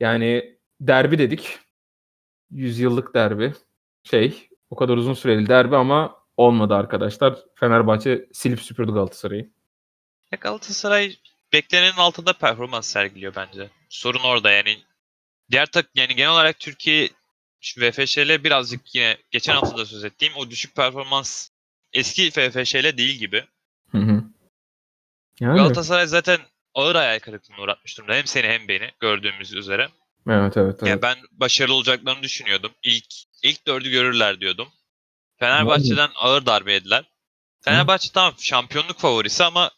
[0.00, 1.58] yani derbi dedik.
[2.50, 3.54] Yüzyıllık derbi.
[4.02, 7.38] Şey o kadar uzun süreli derbi ama olmadı arkadaşlar.
[7.54, 9.50] Fenerbahçe silip süpürdü Galatasaray'ı.
[10.32, 11.16] Ya Galatasaray
[11.52, 13.70] beklenenin altında performans sergiliyor bence.
[13.88, 14.78] Sorun orada yani.
[15.50, 17.08] Diğer tak yani genel olarak Türkiye
[17.78, 21.48] VFŞ'le birazcık yine geçen hafta da söz ettiğim o düşük performans
[21.92, 23.44] eski FFŞ'le değil gibi.
[23.90, 24.24] Hı hı.
[25.40, 25.56] Yani.
[25.56, 26.38] Galatasaray zaten
[26.74, 28.14] ağır hayal kırıklığına uğratmış durumda.
[28.14, 29.88] Hem seni hem beni gördüğümüz üzere.
[30.28, 30.76] Evet evet.
[30.78, 30.82] evet.
[30.82, 32.72] Yani ben başarılı olacaklarını düşünüyordum.
[32.82, 34.68] İlk ilk dördü görürler diyordum.
[35.38, 37.04] Fenerbahçe'den ağır darbe yediler.
[37.60, 39.70] Fenerbahçe tamam şampiyonluk favorisi ama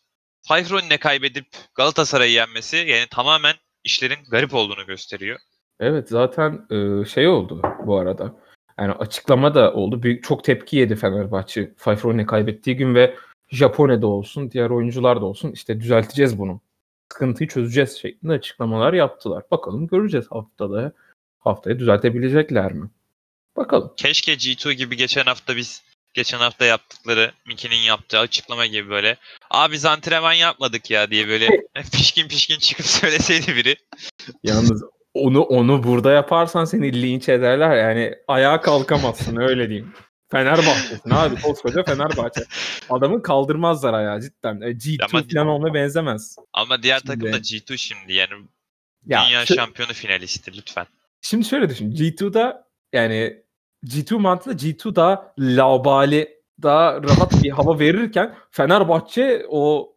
[0.43, 5.39] Fayfron'ine kaybedip Galatasaray'ı yenmesi yani tamamen işlerin garip olduğunu gösteriyor.
[5.81, 6.67] Evet zaten
[7.05, 8.37] şey oldu bu arada.
[8.79, 10.03] Yani açıklama da oldu.
[10.03, 13.17] Büyük, çok tepki yedi Fenerbahçe Fayfron'ine kaybettiği gün ve
[13.49, 16.61] Japone'de olsun, diğer oyuncular da olsun işte düzelteceğiz bunu.
[17.13, 19.43] Sıkıntıyı çözeceğiz şeklinde açıklamalar yaptılar.
[19.51, 20.93] Bakalım göreceğiz haftada.
[21.39, 22.91] Haftaya düzeltebilecekler mi?
[23.57, 23.93] Bakalım.
[23.97, 25.83] Keşke G2 gibi geçen hafta biz
[26.15, 29.17] geçen hafta yaptıkları Mickey'nin yaptığı açıklama gibi böyle
[29.51, 31.49] abi biz antrenman yapmadık ya diye böyle
[31.93, 33.77] pişkin pişkin çıkıp söyleseydi biri.
[34.43, 34.83] Yalnız
[35.15, 39.95] onu onu burada yaparsan seni linç ederler yani ayağa kalkamazsın öyle diyeyim.
[40.31, 42.41] Fenerbahçe'sin abi koskoca Fenerbahçe.
[42.91, 44.61] Adamı kaldırmazlar ayağı cidden.
[44.61, 46.37] E, G2 ama, falan olmaya benzemez.
[46.53, 47.13] Ama diğer şimdi.
[47.13, 48.33] takım da G2 şimdi yani
[49.07, 50.87] ya, dünya şu, şampiyonu finalisti lütfen.
[51.23, 51.93] Şimdi şöyle düşün.
[51.93, 53.43] G2'da yani
[53.85, 59.95] G2 mantığı G2 daha laubali daha rahat bir hava verirken Fenerbahçe o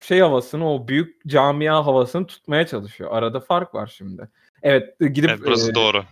[0.00, 3.10] şey havasını o büyük camia havasını tutmaya çalışıyor.
[3.12, 4.28] Arada fark var şimdi.
[4.62, 6.04] Evet gidip evet, burası e, doğru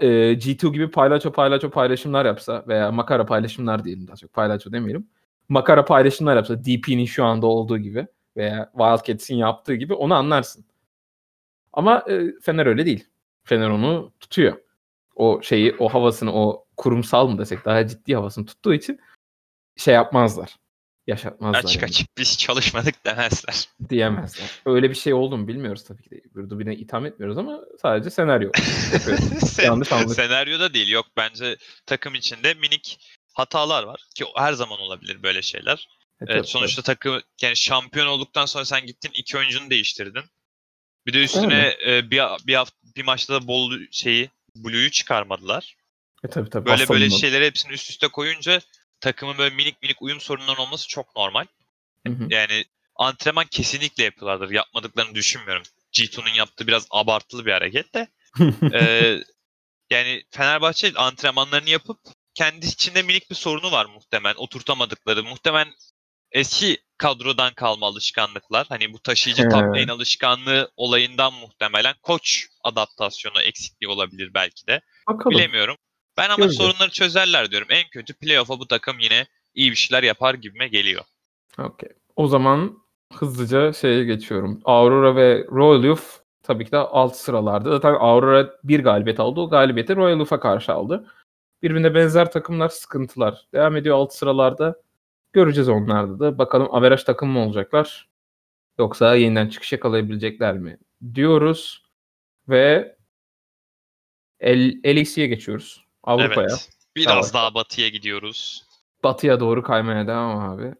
[0.00, 5.06] e, G2 gibi paylaşo paylaşo paylaşımlar yapsa veya makara paylaşımlar diyelim daha çok paylaşo demeyelim.
[5.48, 8.06] Makara paylaşımlar yapsa DP'nin şu anda olduğu gibi
[8.36, 10.64] veya Wildcats'in yaptığı gibi onu anlarsın.
[11.72, 13.06] Ama e, Fener öyle değil.
[13.44, 14.56] Fener onu tutuyor.
[15.20, 19.00] O şeyi, o havasını, o kurumsal mı desek daha ciddi havasını tuttuğu için
[19.76, 20.56] şey yapmazlar.
[21.06, 21.64] Yaşatmazlar.
[21.64, 21.88] Açık yani.
[21.90, 23.68] açık biz çalışmadık demezler.
[23.88, 24.50] Diyemezler.
[24.66, 26.22] Öyle bir şey oldu mu bilmiyoruz tabii ki de.
[26.34, 28.50] Burada birine itham etmiyoruz ama sadece senaryo.
[29.46, 30.16] Sen, Yanlış anladık.
[30.16, 30.88] Senaryoda değil.
[30.88, 31.56] Yok bence
[31.86, 32.98] takım içinde minik
[33.32, 34.04] hatalar var.
[34.14, 35.88] Ki her zaman olabilir böyle şeyler.
[36.20, 40.24] E, evet, sonuçta takım yani şampiyon olduktan sonra sen gittin iki oyuncunu değiştirdin.
[41.06, 45.76] Bir de üstüne e, bir bir hafta bir maçta da bol şeyi Blue'yu çıkarmadılar.
[46.24, 46.66] E tabii tabii.
[46.66, 48.60] Böyle böyle şeyleri hepsini üst üste koyunca
[49.00, 51.46] takımın böyle minik minik uyum sorunları olması çok normal.
[52.06, 52.26] Hı hı.
[52.30, 52.64] Yani
[52.96, 54.50] antrenman kesinlikle yapıyorlardır.
[54.50, 55.62] Yapmadıklarını düşünmüyorum.
[55.92, 58.08] G2'nun yaptığı biraz abartılı bir hareket de.
[58.72, 59.22] ee,
[59.90, 61.98] yani Fenerbahçe antrenmanlarını yapıp
[62.34, 64.34] kendi içinde minik bir sorunu var muhtemelen.
[64.34, 65.24] Oturtamadıkları.
[65.24, 65.72] Muhtemelen
[66.32, 68.66] eski kadrodan kalma alışkanlıklar.
[68.68, 74.80] Hani bu taşıyıcı top lane alışkanlığı olayından muhtemelen koç adaptasyonu eksikliği olabilir belki de.
[75.08, 75.30] Bakalım.
[75.38, 75.76] Bilemiyorum.
[76.18, 76.56] Ben ama Göreceğiz.
[76.72, 77.68] sorunları çözerler diyorum.
[77.70, 81.04] En kötü playoff'a bu takım yine iyi bir şeyler yapar gibime geliyor.
[81.58, 81.88] Okey.
[82.16, 82.78] O zaman
[83.12, 84.60] hızlıca şeye geçiyorum.
[84.64, 86.04] Aurora ve Royal Youth
[86.42, 87.70] tabii ki de alt sıralarda.
[87.70, 89.40] Zaten Aurora bir galibiyet aldı.
[89.40, 91.06] O galibiyeti Royal Youth'a karşı aldı.
[91.62, 93.46] Birbirine benzer takımlar, sıkıntılar.
[93.54, 94.82] Devam ediyor alt sıralarda.
[95.32, 96.38] Göreceğiz onlarda da.
[96.38, 98.08] Bakalım averaj takım mı olacaklar?
[98.78, 100.78] Yoksa yeniden çıkış yakalayabilecekler mi?
[101.14, 101.82] Diyoruz.
[102.50, 102.96] Ve
[104.84, 105.84] LEC'ye geçiyoruz.
[106.02, 106.48] Avrupa'ya.
[106.50, 106.70] Evet.
[106.96, 107.34] Biraz evet.
[107.34, 108.64] daha batıya gidiyoruz.
[109.04, 110.74] Batıya doğru kaymaya devam abi.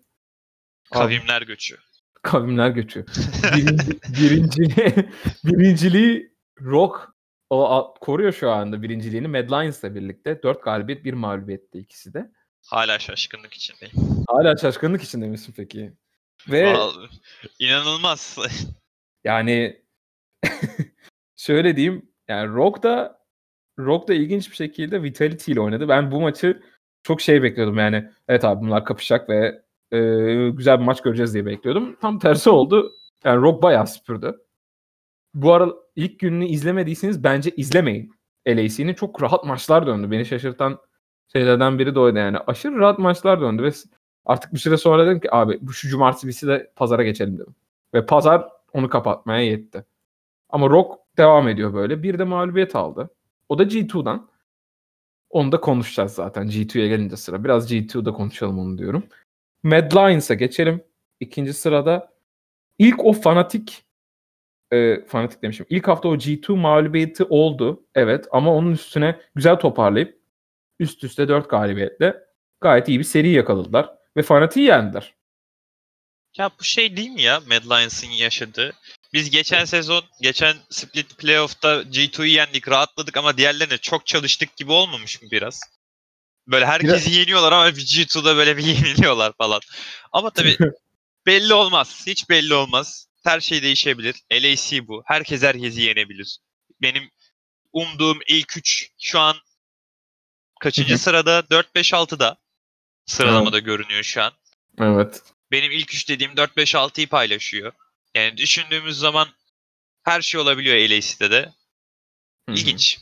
[0.90, 1.78] Kavimler göçü.
[2.22, 3.06] Kavimler göçü.
[3.56, 3.90] Birinci,
[4.20, 4.64] birinci,
[5.44, 7.10] birinciliği Rock
[7.50, 10.42] o koruyor şu anda birinciliğini Mad Lions'la birlikte.
[10.42, 12.30] Dört galibiyet, bir mağlubiyette ikisi de.
[12.66, 14.24] Hala şaşkınlık içindeyim.
[14.28, 15.92] Hala şaşkınlık içinde misin peki?
[16.48, 17.08] Ve Vallahi,
[17.58, 18.38] inanılmaz.
[19.24, 19.82] yani
[21.40, 23.20] şöyle diyeyim yani Rock da
[23.78, 25.88] Rock da ilginç bir şekilde Vitality ile oynadı.
[25.88, 26.62] Ben bu maçı
[27.02, 28.10] çok şey bekliyordum yani.
[28.28, 29.62] Evet abi bunlar kapışacak ve
[29.92, 29.98] e,
[30.50, 31.96] güzel bir maç göreceğiz diye bekliyordum.
[32.00, 32.92] Tam tersi oldu.
[33.24, 34.38] Yani Rock bayağı süpürdü.
[35.34, 38.12] Bu ara ilk gününü izlemediyseniz bence izlemeyin.
[38.48, 40.10] LAC'nin çok rahat maçlar döndü.
[40.10, 40.78] Beni şaşırtan
[41.32, 42.38] şeylerden biri de oydu yani.
[42.38, 43.70] Aşırı rahat maçlar döndü ve
[44.26, 47.54] artık bir süre sonra dedim ki abi bu şu cumartesi de pazara geçelim dedim.
[47.94, 49.84] Ve pazar onu kapatmaya yetti.
[50.50, 52.02] Ama Rock devam ediyor böyle.
[52.02, 53.10] Bir de mağlubiyet aldı.
[53.48, 54.30] O da G2'dan.
[55.30, 57.44] Onu da konuşacağız zaten G2'ye gelince sıra.
[57.44, 59.06] Biraz G2'da konuşalım onu diyorum.
[59.62, 60.84] Mad Lions'a geçelim.
[61.20, 62.12] İkinci sırada
[62.78, 63.84] ilk o fanatik
[64.72, 65.66] e, fanatik demişim.
[65.70, 67.86] İlk hafta o G2 mağlubiyeti oldu.
[67.94, 70.20] Evet ama onun üstüne güzel toparlayıp
[70.78, 72.24] üst üste 4 galibiyetle
[72.60, 73.90] gayet iyi bir seri yakaladılar.
[74.16, 75.14] Ve fanatiği yendiler.
[76.38, 78.72] Ya bu şey değil mi ya Mad Lions'ın yaşadığı?
[79.12, 85.22] Biz geçen sezon, geçen split playoff'ta G2'yu yendik, rahatladık ama diğerlerine çok çalıştık gibi olmamış
[85.22, 85.60] mı biraz?
[86.46, 89.60] Böyle herkesi yeniyorlar ama bir G2'da böyle bir yeniliyorlar falan.
[90.12, 90.58] Ama tabii
[91.26, 92.02] belli olmaz.
[92.06, 93.06] Hiç belli olmaz.
[93.24, 94.16] Her şey değişebilir.
[94.32, 95.02] LAC bu.
[95.06, 96.38] Herkes herkesi yenebilir.
[96.82, 97.10] Benim
[97.72, 99.36] umduğum ilk 3 şu an
[100.60, 101.40] kaçıncı sırada?
[101.40, 102.36] 4-5-6'da
[103.06, 103.66] sıralamada evet.
[103.66, 104.32] görünüyor şu an.
[104.78, 105.22] Evet.
[105.50, 107.72] Benim ilk 3 dediğim 4-5-6'yı paylaşıyor.
[108.14, 109.28] Yani düşündüğümüz zaman
[110.02, 111.52] her şey olabiliyor LAC'de de.
[112.48, 112.98] İlginç.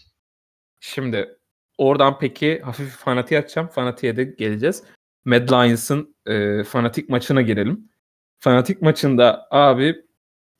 [0.80, 1.38] Şimdi
[1.78, 3.68] oradan peki hafif fanatiğe açacağım.
[3.68, 4.84] Fanatiğe de geleceğiz.
[5.24, 7.90] Mad Lions'ın e, fanatik maçına girelim.
[8.38, 9.96] Fanatik maçında abi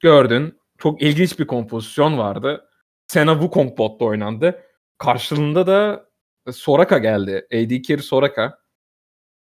[0.01, 2.70] gördün çok ilginç bir kompozisyon vardı.
[3.07, 4.62] Sena Wukong bot'ta oynandı.
[4.99, 6.09] Karşılığında da
[6.53, 7.46] Soraka geldi.
[7.53, 8.59] AD carry Soraka.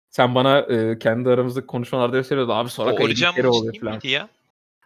[0.09, 2.53] Sen bana e, kendi aramızda konuşmalarda söylüyordun.
[2.53, 3.99] Abi Soraka AD carry oluyor falan.
[4.03, 4.29] Ya?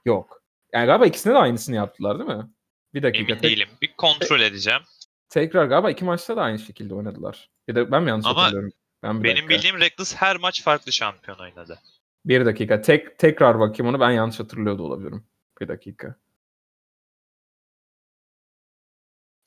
[0.05, 0.43] Yok.
[0.73, 2.49] Yani galiba ikisine de aynısını yaptılar değil mi?
[2.93, 3.23] Bir dakika.
[3.23, 3.43] Emin tek...
[3.43, 3.69] değilim.
[3.81, 4.81] Bir kontrol edeceğim.
[5.29, 7.49] Tekrar galiba iki maçta da aynı şekilde oynadılar.
[7.67, 8.71] Ya da ben mi yanlış Ama hatırlıyorum?
[9.03, 9.49] Ben benim dakika.
[9.49, 11.79] bildiğim Reckless her maç farklı şampiyon oynadı.
[12.25, 12.81] Bir dakika.
[12.81, 15.27] Tek tekrar bakayım onu ben yanlış hatırlıyor da olabilirim.
[15.61, 16.15] Bir dakika.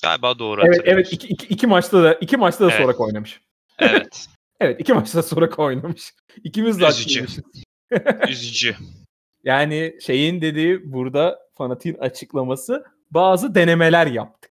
[0.02, 2.82] Galiba doğru Evet evet iki, iki, iki maçta da iki maçta da evet.
[2.82, 3.40] Soraka oynamış.
[3.80, 4.28] Evet.
[4.60, 6.14] evet iki maçta da Soraka oynamış.
[6.44, 7.26] İkimiz de Üzücü.
[8.28, 8.76] Üzücü.
[9.48, 14.50] Yani şeyin dediği burada fanatin açıklaması bazı denemeler yaptık.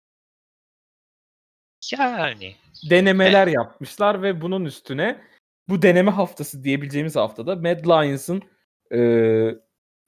[2.00, 2.56] Yani.
[2.90, 3.56] Denemeler evet.
[3.56, 5.22] yapmışlar ve bunun üstüne
[5.70, 8.42] bu deneme haftası diyebileceğimiz haftada Mad Lions'ın
[8.94, 9.00] e,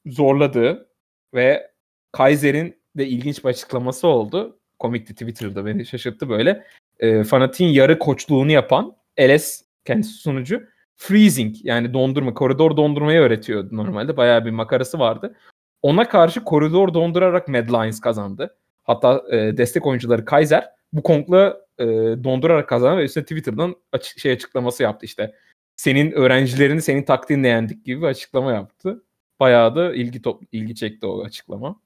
[0.05, 0.89] zorladığı
[1.33, 1.71] ve
[2.11, 4.59] Kaiser'in de ilginç bir açıklaması oldu.
[4.79, 6.67] Komikti Twitter'da beni şaşırttı böyle.
[6.99, 14.17] E, Fanatik'in yarı koçluğunu yapan LS kendisi sunucu freezing yani dondurma, koridor dondurmayı öğretiyordu normalde.
[14.17, 15.35] Bayağı bir makarası vardı.
[15.81, 18.55] Ona karşı koridor dondurarak Mad Lions kazandı.
[18.83, 21.85] Hatta e, destek oyuncuları Kaiser bu Kong'la e,
[22.23, 25.35] dondurarak kazanan ve üstüne Twitter'dan açık, şey açıklaması yaptı işte.
[25.75, 29.03] Senin öğrencilerini senin taktiğinle yendik gibi bir açıklama yaptı.
[29.39, 31.79] Bayağı da ilgi top, ilgi çekti o açıklama.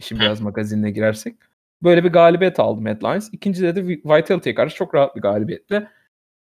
[0.00, 1.36] Şimdi biraz magazinine girersek.
[1.82, 3.28] Böyle bir galibiyet aldı Mad Lions.
[3.32, 5.88] İkincide de Vitality'ye karşı çok rahat bir galibiyetle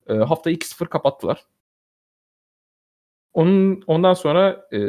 [0.10, 1.46] e, haftayı 2-0 kapattılar.
[3.34, 4.80] Onun ondan sonra e,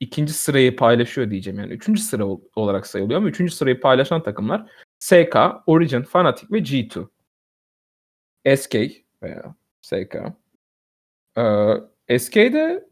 [0.00, 1.72] ikinci sırayı paylaşıyor diyeceğim yani.
[1.72, 2.24] Üçüncü sıra
[2.56, 7.08] olarak sayılıyor ama üçüncü sırayı paylaşan takımlar SK, Origin, Fnatic ve G2.
[8.56, 8.74] SK
[9.22, 10.16] veya SK.
[11.38, 12.88] Ee, SK'de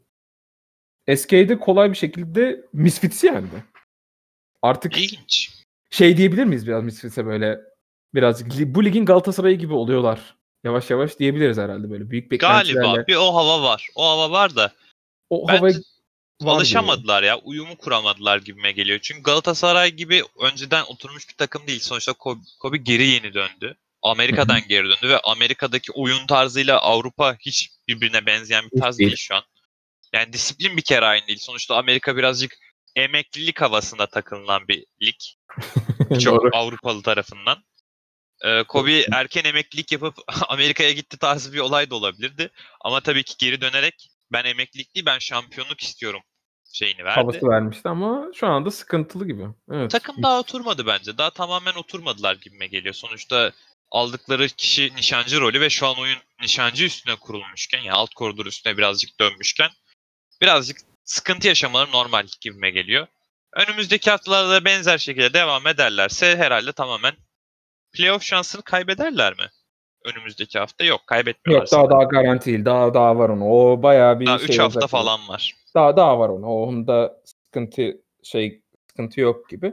[1.17, 3.49] SK'de kolay bir şekilde Misfits yani.
[4.63, 5.63] Artık İlginç.
[5.91, 7.61] şey diyebilir miyiz biraz Misfits'e böyle
[8.15, 10.36] birazcık bu ligin Galatasaray'ı gibi oluyorlar.
[10.67, 12.87] Yavaş yavaş diyebiliriz herhalde böyle büyük beklentilerle.
[12.87, 13.89] Galiba bir o hava var.
[13.95, 14.73] O hava var da.
[15.31, 15.83] O havayı
[16.45, 17.39] alışamadılar ya.
[17.39, 18.99] Uyumu kuramadılar gibime geliyor.
[19.03, 21.81] Çünkü Galatasaray gibi önceden oturmuş bir takım değil.
[21.81, 23.77] Sonuçta Kobe, Kobe geri yeni döndü.
[24.03, 29.35] Amerika'dan geri döndü ve Amerika'daki oyun tarzıyla Avrupa hiç birbirine benzeyen bir tarz değil şu
[29.35, 29.43] an.
[30.13, 31.39] Yani disiplin bir kere aynı değil.
[31.43, 32.59] Sonuçta Amerika birazcık
[32.97, 35.17] emeklilik havasında takılınan bir lig.
[36.21, 37.59] Çok Avrupalı tarafından.
[38.45, 40.15] Ee, Kobe erken emeklilik yapıp
[40.49, 42.51] Amerika'ya gitti tarzı bir olay da olabilirdi.
[42.81, 46.23] Ama tabii ki geri dönerek ben emeklilik değil ben şampiyonluk istiyorum
[46.73, 47.21] şeyini verdi.
[47.21, 49.47] Havası vermişti ama şu anda sıkıntılı gibi.
[49.73, 49.91] Evet.
[49.91, 51.19] Takım daha oturmadı bence.
[51.19, 52.95] Daha tamamen oturmadılar gibime geliyor.
[52.95, 53.53] Sonuçta
[53.91, 58.77] aldıkları kişi nişancı rolü ve şu an oyun nişancı üstüne kurulmuşken yani alt koridor üstüne
[58.77, 59.71] birazcık dönmüşken
[60.43, 63.07] birazcık sıkıntı yaşamaları normal gibime geliyor.
[63.53, 67.17] Önümüzdeki haftalarda da benzer şekilde devam ederlerse herhalde tamamen
[67.97, 69.45] playoff şansını kaybederler mi?
[70.05, 71.67] Önümüzdeki hafta yok kaybetmiyorlar.
[71.67, 72.65] Yok daha daha garanti değil.
[72.65, 73.51] Daha daha var onu.
[73.51, 75.55] O bayağı bir daha şey 3 hafta falan var.
[75.75, 76.47] Daha daha var onu.
[76.47, 79.73] Onda sıkıntı şey sıkıntı yok gibi.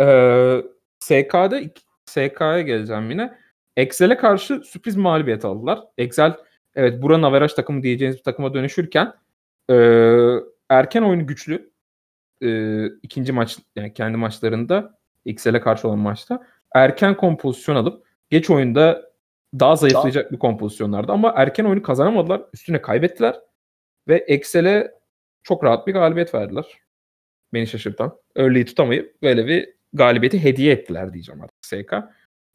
[0.00, 0.62] Ee,
[0.98, 1.60] SK'da
[2.06, 3.38] SK'ya geleceğim yine.
[3.76, 5.80] Excel'e karşı sürpriz mağlubiyet aldılar.
[5.98, 6.36] Excel
[6.74, 9.14] evet buranın averaj takımı diyeceğiniz bir takıma dönüşürken
[9.70, 9.74] e,
[10.68, 11.70] erken oyunu güçlü.
[12.42, 19.10] E, ikinci maç yani kendi maçlarında Excel'e karşı olan maçta erken kompozisyon alıp geç oyunda
[19.60, 20.32] daha zayıflayacak daha...
[20.32, 22.42] bir kompozisyonlardı ama erken oyunu kazanamadılar.
[22.54, 23.40] Üstüne kaybettiler
[24.08, 24.94] ve Excel'e
[25.42, 26.78] çok rahat bir galibiyet verdiler.
[27.52, 28.18] Beni şaşırtan.
[28.36, 31.94] Early'yi tutamayıp böyle bir galibiyeti hediye ettiler diyeceğim artık SK.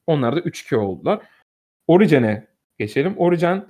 [0.08, 1.22] Onlar da 3-2 oldular.
[1.88, 2.48] Origen'e
[2.78, 3.18] geçelim.
[3.18, 3.64] Origin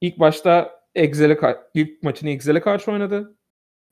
[0.00, 1.38] ilk başta Excel'e
[1.74, 3.36] ilk maçını Excel'e karşı oynadı.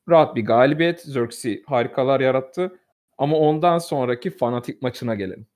[0.09, 1.01] Rahat bir galibiyet.
[1.01, 2.79] Xerxes harikalar yarattı.
[3.19, 5.47] Ama ondan sonraki fanatik maçına gelelim.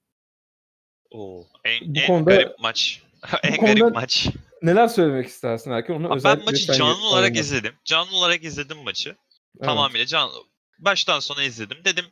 [1.11, 3.03] Oo, en, bu en konuda, garip maç.
[3.43, 4.29] en garip maç.
[4.63, 5.95] Neler söylemek istersin Erken?
[5.95, 7.39] Onu Abi ben maçı canlı olarak olmadı.
[7.39, 7.75] izledim.
[7.85, 9.09] Canlı olarak izledim maçı.
[9.09, 9.65] Evet.
[9.65, 10.35] Tamamıyla canlı.
[10.79, 11.79] Baştan sona izledim.
[11.85, 12.05] Dedim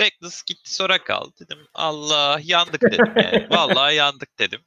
[0.00, 1.32] Reckless gitti sonra kaldı.
[1.40, 3.46] Dedim Allah yandık dedim yani.
[3.50, 4.60] Vallahi yandık dedim.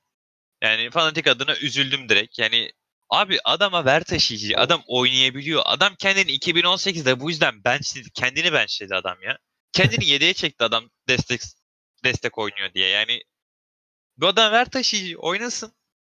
[0.63, 2.39] Yani fanatik adına üzüldüm direkt.
[2.39, 2.71] Yani
[3.09, 4.57] abi adama ver taşıyıcı.
[4.57, 5.61] Adam oynayabiliyor.
[5.65, 8.09] Adam kendini 2018'de bu yüzden benchledi.
[8.13, 9.37] Kendini benchledi adam ya.
[9.73, 11.41] Kendini yedeğe çekti adam destek
[12.03, 12.87] destek oynuyor diye.
[12.89, 13.23] Yani
[14.21, 15.73] bu adam ver taşıyıcı oynasın.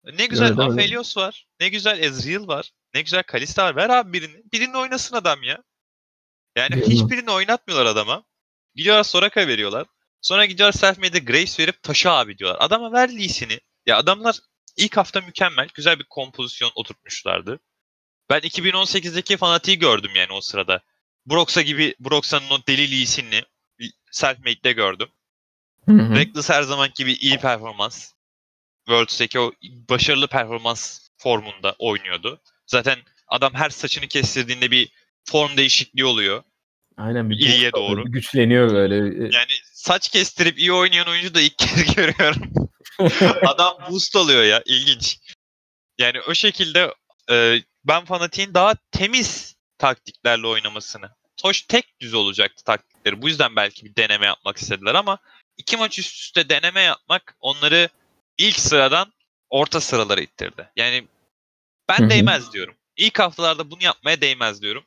[0.04, 1.46] Ne güzel evet, Aphelios var.
[1.60, 2.70] Ne güzel Ezreal var.
[2.94, 3.76] Ne güzel Kalista var.
[3.76, 4.42] Ver abi birini.
[4.52, 5.62] Birini oynasın adam ya.
[6.56, 7.30] Yani Değil hiçbirini mi?
[7.30, 8.24] oynatmıyorlar adama.
[8.74, 9.86] Gidiyorlar Soraka veriyorlar.
[10.20, 12.58] Sonra gidiyorlar self-made'e Grace verip taşı abi diyorlar.
[12.60, 13.60] Adama ver Lee'sini.
[13.86, 14.38] Ya adamlar
[14.76, 15.68] ilk hafta mükemmel.
[15.74, 17.60] Güzel bir kompozisyon oturtmuşlardı.
[18.30, 20.82] Ben 2018'deki fanatiği gördüm yani o sırada.
[21.26, 23.42] Broxa gibi Broxa'nın o deli Lee'sini
[24.12, 25.08] self-made'de gördüm.
[25.88, 26.14] Hı hı.
[26.14, 28.12] Reckless her zaman gibi iyi performans.
[28.86, 29.52] Worlds'teki o
[29.88, 32.40] başarılı performans formunda oynuyordu.
[32.66, 34.92] Zaten adam her saçını kestirdiğinde bir
[35.24, 36.42] form değişikliği oluyor.
[36.96, 38.06] Aynen bir İyiye doğru.
[38.06, 38.94] Bir güçleniyor böyle.
[39.24, 42.52] Yani saç kestirip iyi oynayan oyuncu da ilk kez görüyorum.
[43.46, 44.62] adam boost alıyor ya.
[44.66, 45.18] ilginç.
[45.98, 46.94] Yani o şekilde
[47.30, 51.10] e, ben fanatiğin daha temiz taktiklerle oynamasını.
[51.36, 53.22] Toş tek düz olacaktı taktikleri.
[53.22, 55.18] Bu yüzden belki bir deneme yapmak istediler ama
[55.60, 57.88] iki maç üst üste deneme yapmak onları
[58.38, 59.12] ilk sıradan
[59.50, 60.70] orta sıralara ittirdi.
[60.76, 61.08] Yani
[61.88, 62.74] ben değmez diyorum.
[62.96, 64.84] İlk haftalarda bunu yapmaya değmez diyorum.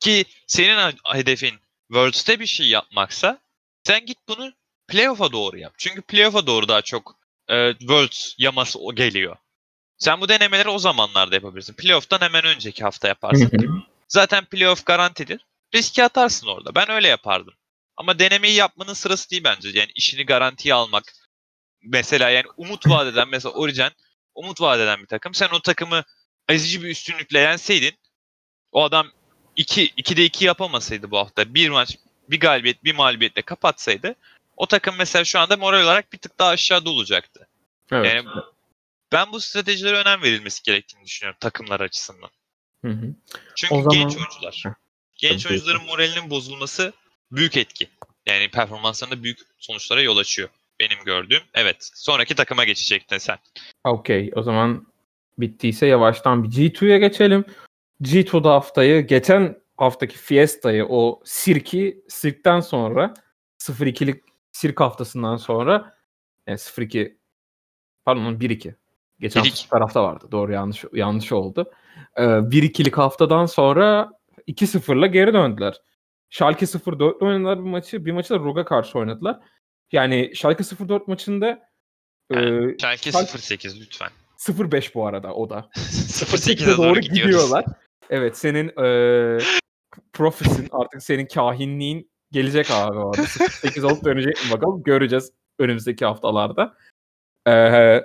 [0.00, 1.54] Ki senin hedefin
[1.88, 3.38] Worlds'te bir şey yapmaksa
[3.84, 4.52] sen git bunu
[4.88, 5.74] playoff'a doğru yap.
[5.78, 7.16] Çünkü playoff'a doğru daha çok
[7.48, 9.36] e, Worlds yaması geliyor.
[9.98, 11.74] Sen bu denemeleri o zamanlarda yapabilirsin.
[11.74, 13.50] Playoff'tan hemen önceki hafta yaparsın.
[14.08, 15.46] Zaten playoff garantidir.
[15.74, 16.74] Riski atarsın orada.
[16.74, 17.54] Ben öyle yapardım.
[17.96, 19.68] Ama denemeyi yapmanın sırası değil bence.
[19.68, 21.12] Yani işini garantiye almak.
[21.82, 23.90] Mesela yani umut vadeden mesela Origin
[24.34, 25.34] umut vadeden bir takım.
[25.34, 26.04] Sen o takımı
[26.48, 27.94] ezici bir üstünlükle yenseydin
[28.72, 29.10] o adam
[29.56, 34.14] 2 2'de 2 yapamasaydı bu hafta bir maç bir galibiyet bir mağlubiyetle kapatsaydı
[34.56, 37.48] o takım mesela şu anda moral olarak bir tık daha aşağıda olacaktı.
[37.92, 38.14] Evet.
[38.14, 38.28] Yani
[39.12, 42.30] ben bu stratejilere önem verilmesi gerektiğini düşünüyorum takımlar açısından.
[42.84, 43.14] Hı hı.
[43.56, 44.26] Çünkü o genç zaman...
[44.28, 44.62] oyuncular.
[44.64, 44.70] Heh.
[45.16, 46.92] Genç oyuncuların moralinin bozulması
[47.32, 47.88] büyük etki.
[48.26, 50.48] Yani performanslarında büyük sonuçlara yol açıyor.
[50.80, 51.42] Benim gördüğüm.
[51.54, 51.90] Evet.
[51.94, 53.38] Sonraki takıma geçecektin sen.
[53.84, 54.30] Okey.
[54.34, 54.86] O zaman
[55.38, 57.44] bittiyse yavaştan bir G2'ya geçelim.
[58.02, 63.14] G2'da haftayı geçen haftaki Fiesta'yı o sirki sirkten sonra
[63.58, 65.96] 0-2'lik sirk haftasından sonra
[66.46, 67.16] yani 0-2
[68.04, 68.74] pardon 1-2
[69.20, 70.28] geçen hafta tarafta vardı.
[70.32, 71.72] Doğru yanlış yanlış oldu.
[72.16, 74.10] Ee, 1-2'lik haftadan sonra
[74.48, 75.80] 2-0'la geri döndüler.
[76.30, 78.04] Schalke 0-4 oynadılar bir maçı.
[78.04, 79.40] Bir maçı da Roga karşı oynadılar.
[79.92, 81.70] Yani Schalke 0-4 maçında
[82.32, 84.10] yani, e, Schalke 0-8 lütfen.
[84.38, 85.70] 0-5 bu arada o da.
[85.74, 87.64] 0-8'e doğru, doğru gidiyorlar.
[88.10, 89.38] Evet senin e,
[90.12, 93.22] profesin artık senin kahinliğin gelecek abi orada.
[93.50, 96.76] 8 olup dönecek mi bakalım göreceğiz önümüzdeki haftalarda.
[97.46, 98.04] Ee,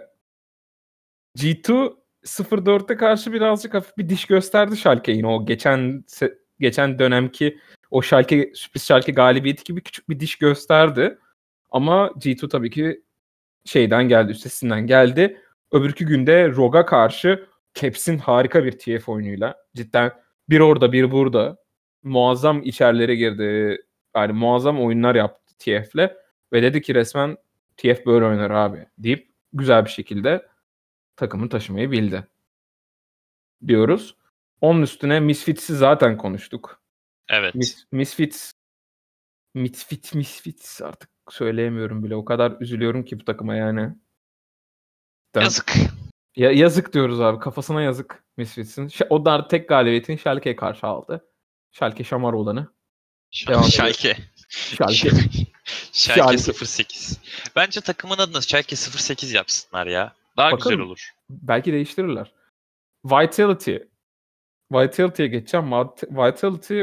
[1.38, 1.96] G2
[2.26, 6.04] 0-4'te karşı birazcık hafif bir diş gösterdi Schalke yine o geçen
[6.62, 7.60] geçen dönemki
[7.92, 11.18] o Schalke sürpriz Schalke galibiyeti gibi küçük bir diş gösterdi.
[11.72, 13.04] Ama G2 tabii ki
[13.66, 15.42] şeyden geldi, üstesinden geldi.
[15.72, 20.12] Öbürkü günde Roga karşı Caps'in harika bir TF oyunuyla cidden
[20.50, 21.58] bir orada bir burada
[22.04, 23.78] muazzam içerilere girdi.
[24.16, 26.12] Yani muazzam oyunlar yaptı TF'le
[26.54, 27.38] ve dedi ki resmen
[27.78, 30.48] TF böyle oynar abi deyip güzel bir şekilde
[31.16, 32.28] takımı taşımayı bildi.
[33.68, 34.16] Diyoruz.
[34.62, 36.82] Onun üstüne Misfits'i zaten konuştuk.
[37.30, 37.56] Evet.
[37.56, 38.52] Mis, Misfits
[39.54, 42.16] Misfit Misfits artık söyleyemiyorum bile.
[42.16, 43.96] O kadar üzülüyorum ki bu takıma yani.
[45.36, 45.74] Yazık.
[46.36, 47.40] Ya, yazık diyoruz abi.
[47.40, 48.92] Kafasına yazık Misfits'in.
[49.10, 51.28] O da tek galibiyetini Schalke'ye karşı aldı.
[51.72, 52.74] Schalke şamar olanı.
[53.32, 54.18] Schalke.
[54.50, 55.12] Schalke.
[55.94, 57.20] Schalke 08.
[57.56, 60.16] Bence takımın adını Schalke 08 yapsınlar ya.
[60.38, 61.12] Daha Bakalım, güzel olur.
[61.30, 62.32] Belki değiştirirler.
[63.06, 63.76] Vitality.
[64.72, 65.72] Vitality'ye geçeceğim.
[66.12, 66.82] Vitality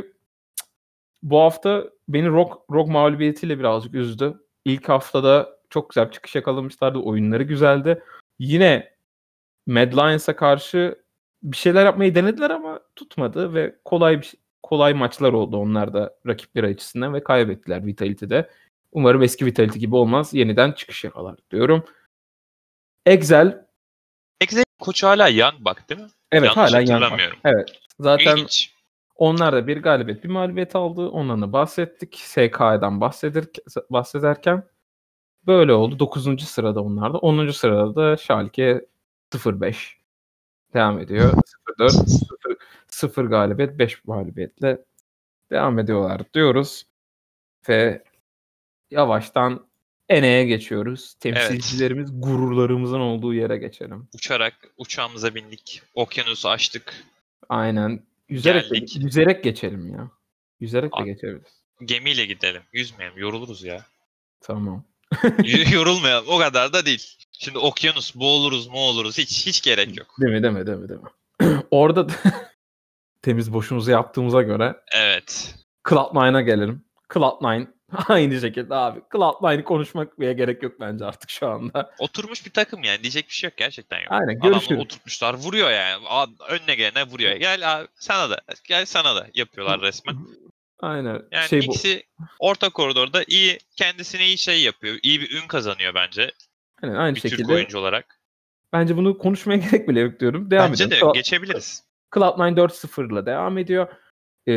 [1.23, 4.41] bu hafta beni Rock, Rock mağlubiyetiyle birazcık üzdü.
[4.65, 6.99] İlk haftada çok güzel bir çıkış yakalamışlardı.
[6.99, 8.03] Oyunları güzeldi.
[8.39, 8.93] Yine
[9.67, 11.03] Mad Lions'a karşı
[11.43, 16.67] bir şeyler yapmayı denediler ama tutmadı ve kolay bir kolay maçlar oldu onlar da rakipleri
[16.67, 18.51] açısından ve kaybettiler Vitality'de.
[18.93, 20.35] Umarım eski Vitality gibi olmaz.
[20.35, 21.85] Yeniden çıkış yakalar diyorum.
[23.07, 23.67] Excel.
[24.41, 26.09] Excel koçu hala Young bak değil mi?
[26.33, 27.21] Evet Yanlış hala Young bak.
[27.45, 27.81] Evet.
[28.01, 28.75] Zaten İlginç.
[29.17, 31.09] onlar da bir galibiyet bir mağlubiyet aldı.
[31.09, 32.17] Ondan da bahsettik.
[32.19, 33.45] SK'dan bahseder,
[33.91, 34.63] bahsederken
[35.47, 35.99] böyle oldu.
[35.99, 36.45] 9.
[36.45, 37.19] sırada onlar da.
[37.19, 37.51] 10.
[37.53, 38.87] sırada da Schalke
[39.47, 39.99] 05
[40.75, 41.33] devam ediyor.
[41.79, 42.57] 04 0,
[42.89, 44.85] 0 galibiyet 5 mağlubiyetle
[45.51, 46.85] devam ediyorlar diyoruz.
[47.69, 48.05] Ve
[48.91, 49.68] yavaştan
[50.09, 51.15] Ene'ye geçiyoruz.
[51.21, 54.09] Temsilcilerimiz gururlarımızın olduğu yere geçelim.
[54.15, 55.83] Uçarak uçağımıza bindik.
[55.95, 57.05] Okyanusu açtık.
[57.49, 58.03] Aynen.
[58.29, 58.97] Yüzerek, Geldik.
[59.01, 60.11] De, yüzerek geçelim ya.
[60.61, 61.63] Yüzerek de geçebiliriz.
[61.85, 62.63] Gemiyle gidelim.
[62.73, 63.19] Yüzmeyelim.
[63.19, 63.87] Yoruluruz ya.
[64.41, 64.85] Tamam.
[65.73, 66.29] Yorulmayalım.
[66.29, 67.17] O kadar da değil.
[67.33, 70.15] Şimdi okyanus boğuluruz mu oluruz hiç hiç gerek yok.
[70.21, 71.63] Değil mi deme deme deme.
[71.71, 72.07] Orada
[73.23, 75.55] temiz boşumuzu yaptığımıza göre Evet.
[75.85, 76.85] Cloud9'a gelelim.
[77.11, 77.67] Cloud9
[78.09, 79.01] aynı şekilde abi.
[79.01, 81.95] Cloud9'ı konuşmak bile gerek yok bence artık şu anda.
[81.99, 84.07] Oturmuş bir takım yani diyecek bir şey yok gerçekten yok.
[84.11, 84.67] Aynen görüşürüz.
[84.67, 86.05] Adamı oturtmuşlar vuruyor yani.
[86.49, 87.37] Önüne gelene vuruyor.
[87.37, 90.17] Gel abi sana da gel sana da yapıyorlar resmen.
[90.81, 91.23] Aynen.
[91.33, 92.25] Yani şey ikisi bu...
[92.39, 94.99] orta koridorda iyi kendisine iyi şey yapıyor.
[95.03, 96.33] İyi bir ün kazanıyor bence.
[96.83, 97.43] Aynen, aynı bir şekilde.
[97.43, 98.21] Türk oyuncu olarak.
[98.73, 100.51] Bence bunu konuşmaya gerek bile yok diyorum.
[100.51, 101.07] Devam Bence edelim.
[101.07, 101.85] de geçebiliriz.
[102.15, 103.89] Cloud9 4-0 ile devam ediyor.
[104.47, 104.53] Ee,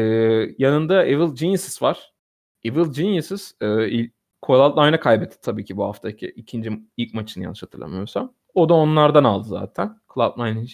[0.58, 2.11] yanında Evil Geniuses var.
[2.64, 4.10] Evil Geniuses e,
[4.46, 8.34] Cloud9'a kaybetti tabii ki bu haftaki ikinci ilk maçını yanlış hatırlamıyorsam.
[8.54, 10.00] O da onlardan aldı zaten.
[10.10, 10.70] Cloud9'in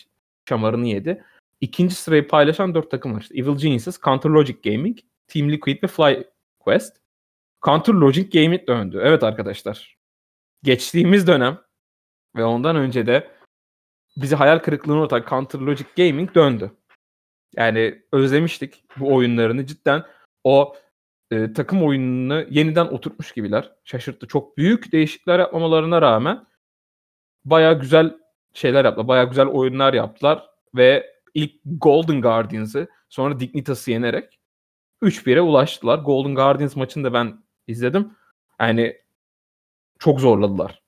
[0.50, 1.24] şamarını yedi.
[1.62, 3.22] İkinci sırayı paylaşan dört takım var.
[3.22, 6.98] İşte Evil Geniuses, Counter Logic Gaming, Team Liquid ve FlyQuest.
[7.66, 9.02] Counter Logic Gaming döndü.
[9.04, 9.98] Evet arkadaşlar.
[10.64, 11.58] Geçtiğimiz dönem
[12.36, 13.32] ve ondan önce de
[14.18, 16.72] bizi hayal kırıklığına uğratan Counter Logic Gaming döndü.
[17.56, 20.04] Yani özlemiştik bu oyunlarını cidden
[20.44, 20.76] o
[21.32, 23.72] e, takım oyununu yeniden oturtmuş gibiler.
[23.84, 24.28] Şaşırttı.
[24.28, 26.46] Çok büyük değişiklikler yapmamalarına rağmen
[27.46, 28.18] baya güzel
[28.54, 29.08] şeyler yaptılar.
[29.08, 34.40] Baya güzel oyunlar yaptılar ve ilk Golden Guardians'ı sonra Dignitas'ı yenerek
[35.02, 36.00] 3-1'e ulaştılar.
[36.00, 38.12] Golden Guardians maçını da ben izledim.
[38.60, 38.98] Yani
[40.00, 40.84] çok zorladılar.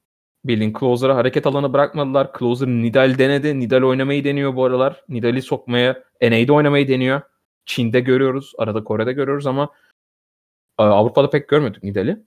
[0.45, 2.31] Bilin Closer'a hareket alanı bırakmadılar.
[2.39, 3.59] Closer Nidal denedi.
[3.59, 5.03] Nidal oynamayı deniyor bu aralar.
[5.09, 7.21] Nidal'i sokmaya, NA'de oynamayı deniyor.
[7.65, 8.53] Çin'de görüyoruz.
[8.57, 9.69] Arada Kore'de görüyoruz ama
[10.83, 12.23] Avrupa'da pek görmedik Nidal'i.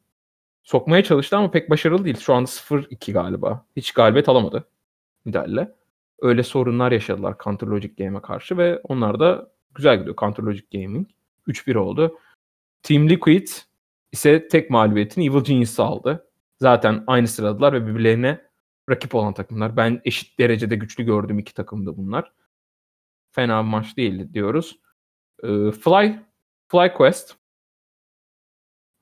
[0.62, 2.16] sokmaya çalıştı ama pek başarılı değil.
[2.20, 3.66] Şu anda 0-2 galiba.
[3.76, 4.68] Hiç galibiyet alamadı
[5.26, 5.68] Nidal'le.
[6.20, 11.08] Öyle sorunlar yaşadılar Counter Logic Game'e karşı ve onlar da güzel gidiyor Counter Logic Gaming.
[11.48, 12.18] 3-1 oldu.
[12.82, 13.48] Team Liquid
[14.12, 16.28] ise tek mağlubiyetini Evil Genius'ı aldı.
[16.60, 18.40] Zaten aynı sıradalar ve birbirlerine
[18.90, 19.76] rakip olan takımlar.
[19.76, 22.32] Ben eşit derecede güçlü gördüğüm iki takımdı bunlar.
[23.32, 24.78] Fena bir maç değildi diyoruz.
[25.42, 26.18] Ee, Fly
[26.68, 27.41] Fly Quest.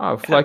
[0.00, 0.44] Abi Fly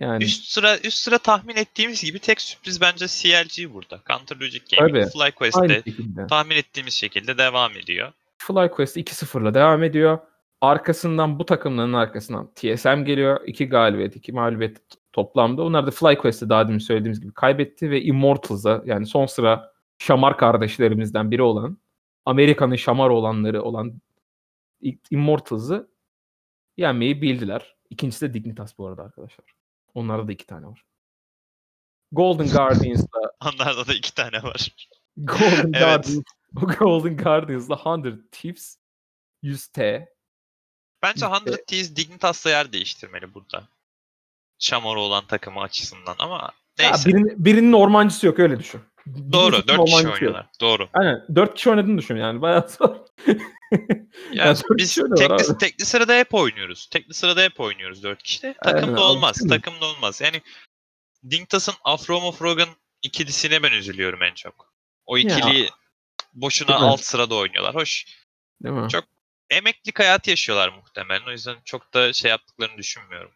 [0.00, 4.00] yani, üst sıra üst sıra tahmin ettiğimiz gibi tek sürpriz bence CLG burada.
[4.08, 5.82] Counter Logic Gaming Fly Quest'te
[6.28, 8.12] tahmin ettiğimiz şekilde devam ediyor.
[8.38, 10.18] Fly Quest 2-0'la devam ediyor.
[10.60, 13.40] Arkasından bu takımların arkasından TSM geliyor.
[13.46, 14.78] İki galibiyet, iki mağlubiyet
[15.12, 15.62] toplamda.
[15.62, 21.30] Onlar da FlyQuest'te daha demin söylediğimiz gibi kaybetti ve Immortals'a yani son sıra Şamar kardeşlerimizden
[21.30, 21.78] biri olan
[22.24, 24.00] Amerika'nın Şamar olanları olan
[25.10, 25.88] Immortals'ı
[26.76, 27.76] yenmeyi bildiler.
[27.92, 29.46] İkincisi de Dignitas bu arada arkadaşlar.
[29.94, 30.84] Onlarda da iki tane var.
[32.12, 34.68] Golden Guardians'la Onlarda da iki tane var.
[35.16, 35.80] Golden evet.
[35.80, 38.78] Guardians Golden Guardians'la 100 Thieves
[39.42, 40.06] 100T
[41.02, 43.68] Bence 100 Thieves Dignitas'la yer değiştirmeli burada.
[44.58, 47.10] Şamor olan takımı açısından ama neyse.
[47.10, 48.80] Ya birinin, birinin ormancısı yok öyle düşün.
[49.32, 49.68] Doğru.
[49.68, 50.42] Dört kişi oynuyorlar.
[50.42, 50.60] Yok.
[50.60, 50.88] Doğru.
[50.92, 51.26] Aynen.
[51.34, 52.42] Dört kişi oynadığını düşün yani.
[52.42, 52.96] Bayağı zor.
[54.32, 56.86] yani, biz tekli, tekli sırada hep oynuyoruz.
[56.86, 58.54] Tekli sırada hep oynuyoruz dört kişide.
[58.64, 59.38] Takımda Aynen, olmaz.
[59.42, 59.48] Aynen.
[59.48, 60.20] Takımda olmaz.
[60.20, 60.42] Yani
[61.30, 62.68] Dinktas'ın Afro Frogan
[63.02, 64.72] ikilisine ben üzülüyorum en çok.
[65.06, 65.68] O ikili ya.
[66.32, 67.74] boşuna alt sırada oynuyorlar.
[67.74, 68.06] Hoş.
[68.62, 68.88] Değil mi?
[68.88, 69.04] Çok
[69.50, 71.26] emeklilik hayatı yaşıyorlar muhtemelen.
[71.28, 73.32] O yüzden çok da şey yaptıklarını düşünmüyorum.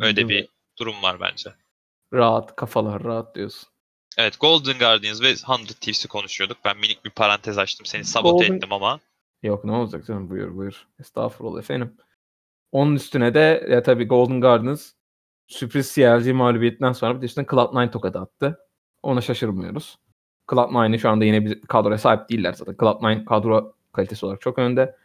[0.00, 0.48] Öyle Değil bir mi?
[0.78, 1.50] durum var bence.
[2.12, 3.68] Rahat, kafalar rahat diyorsun.
[4.18, 5.42] Evet, Golden Guardians ve 100
[5.80, 6.58] Thieves'i konuşuyorduk.
[6.64, 7.86] Ben minik bir parantez açtım.
[7.86, 8.56] Seni sabote Golden...
[8.56, 9.00] ettim ama.
[9.42, 10.86] Yok ne olacak canım buyur buyur.
[11.00, 11.96] Estağfurullah efendim.
[12.72, 14.92] Onun üstüne de ya tabii Golden Guardians
[15.46, 18.58] sürpriz CLG mağlubiyetinden sonra bir de üstüne Cloud9 tokadı attı.
[19.02, 19.98] Ona şaşırmıyoruz.
[20.48, 22.74] Cloud9'ı şu anda yine bir kadroya sahip değiller zaten.
[22.74, 24.96] Cloud9 kadro kalitesi olarak çok önde.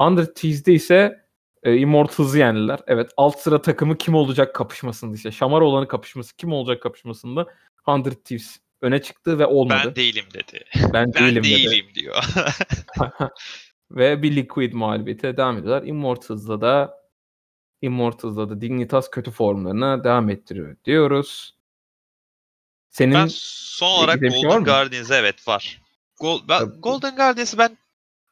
[0.00, 1.24] 100 Thieves'de ise
[1.62, 2.80] e, Immortals'ı yendiler.
[2.86, 5.30] Evet alt sıra takımı kim olacak kapışmasında işte.
[5.30, 7.46] Şamar olanı kapışması kim olacak kapışmasında
[7.88, 9.82] 100 Thieves öne çıktı ve olmadı.
[9.86, 10.64] Ben değilim dedi.
[10.92, 11.94] Ben, ben değilim, değilim dedi.
[11.94, 12.16] diyor.
[13.90, 15.82] ve bir Liquid mağlubiyete devam ediyorlar.
[15.82, 17.04] Immortals'da da
[17.82, 21.54] Immortals'da da Dignitas kötü formlarına devam ettiriyor diyoruz.
[22.90, 25.80] Senin ben son olarak Golden Guardians'e evet var.
[26.20, 27.78] Gol, ben, Golden Guardians'ı ben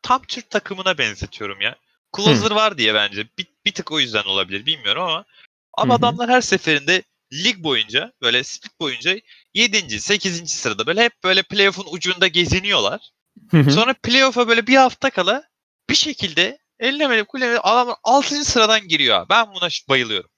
[0.02, 1.76] tam Türk takımına benzetiyorum ya.
[2.16, 2.54] Closer Hı.
[2.54, 3.26] var diye bence.
[3.38, 5.24] Bir, bir tık o yüzden olabilir bilmiyorum ama
[5.72, 5.98] ama Hı-hı.
[5.98, 9.16] adamlar her seferinde lig boyunca böyle split boyunca
[9.54, 10.00] 7.
[10.00, 10.50] 8.
[10.50, 13.10] sırada böyle hep böyle playoff'un ucunda geziniyorlar.
[13.50, 15.42] Sonra playoff'a böyle bir hafta kala
[15.90, 18.44] bir şekilde ellemeli kullemeli adam 6.
[18.44, 19.26] sıradan giriyor.
[19.30, 20.30] Ben buna bayılıyorum.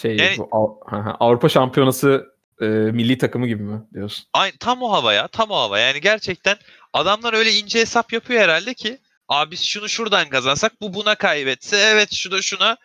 [0.00, 0.80] Şey yani, bu
[1.20, 2.26] Avrupa Şampiyonası
[2.60, 4.26] e, milli takımı gibi mi diyorsun?
[4.32, 5.28] Aynı, tam o hava ya.
[5.28, 5.78] Tam o hava.
[5.78, 6.56] Yani gerçekten
[6.92, 11.76] adamlar öyle ince hesap yapıyor herhalde ki Abi biz şunu şuradan kazansak bu buna kaybetse
[11.76, 12.76] evet şu da şuna.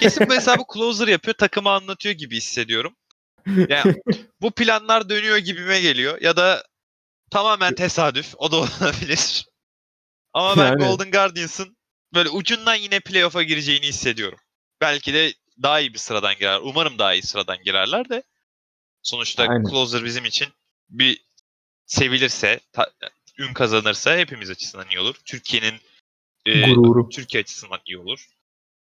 [0.00, 2.96] Kesin bu hesabı closer yapıyor takımı anlatıyor gibi hissediyorum.
[3.46, 4.02] Yani
[4.40, 6.64] bu planlar dönüyor gibime geliyor ya da
[7.32, 9.46] tamamen tesadüf o da olabilir.
[10.32, 10.84] Ama ben yani...
[10.84, 11.76] Golden Guardians'ın
[12.14, 14.38] böyle ucundan yine playoff'a gireceğini hissediyorum.
[14.80, 16.60] Belki de daha iyi bir sıradan girer.
[16.62, 18.22] Umarım daha iyi sıradan girerler de.
[19.02, 19.64] Sonuçta Aynen.
[19.64, 20.48] closer bizim için
[20.88, 21.24] bir
[21.86, 22.90] sevilirse, ta,
[23.38, 25.14] ün kazanırsa hepimiz açısından iyi olur.
[25.24, 25.74] Türkiye'nin
[26.46, 27.08] e, Gururu.
[27.08, 28.26] Türkiye açısından iyi olur.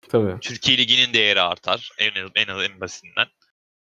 [0.09, 0.39] Tabii.
[0.39, 3.27] Türkiye Ligi'nin değeri artar en en en basitinden.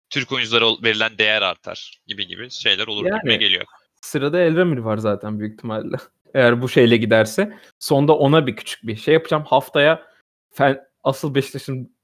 [0.10, 3.66] Türk oyunculara verilen değer artar gibi gibi şeyler olur yani, geliyor.
[4.02, 5.98] Sırada Elremir var zaten büyük ihtimalle.
[6.34, 7.58] Eğer bu şeyle giderse.
[7.80, 9.44] Sonda ona bir küçük bir şey yapacağım.
[9.44, 10.04] Haftaya
[10.50, 11.98] fen, asıl Beşiktaş'ın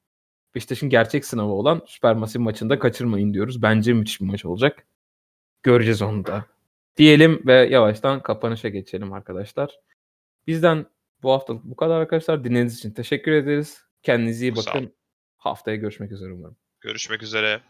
[0.56, 3.62] Beşiktaş'ın gerçek sınavı olan Süpermasif maçında kaçırmayın diyoruz.
[3.62, 4.86] Bence müthiş bir maç olacak.
[5.64, 6.46] Göreceğiz onu da.
[6.98, 9.80] Diyelim ve yavaştan kapanışa geçelim arkadaşlar.
[10.48, 10.86] Bizden
[11.24, 12.44] bu haftalık bu kadar arkadaşlar.
[12.44, 13.84] Dinlediğiniz için teşekkür ederiz.
[14.04, 14.94] Kendinize iyi bakın.
[15.38, 16.58] Haftaya görüşmek üzere umarım.
[16.82, 17.62] Görüşmek üzere.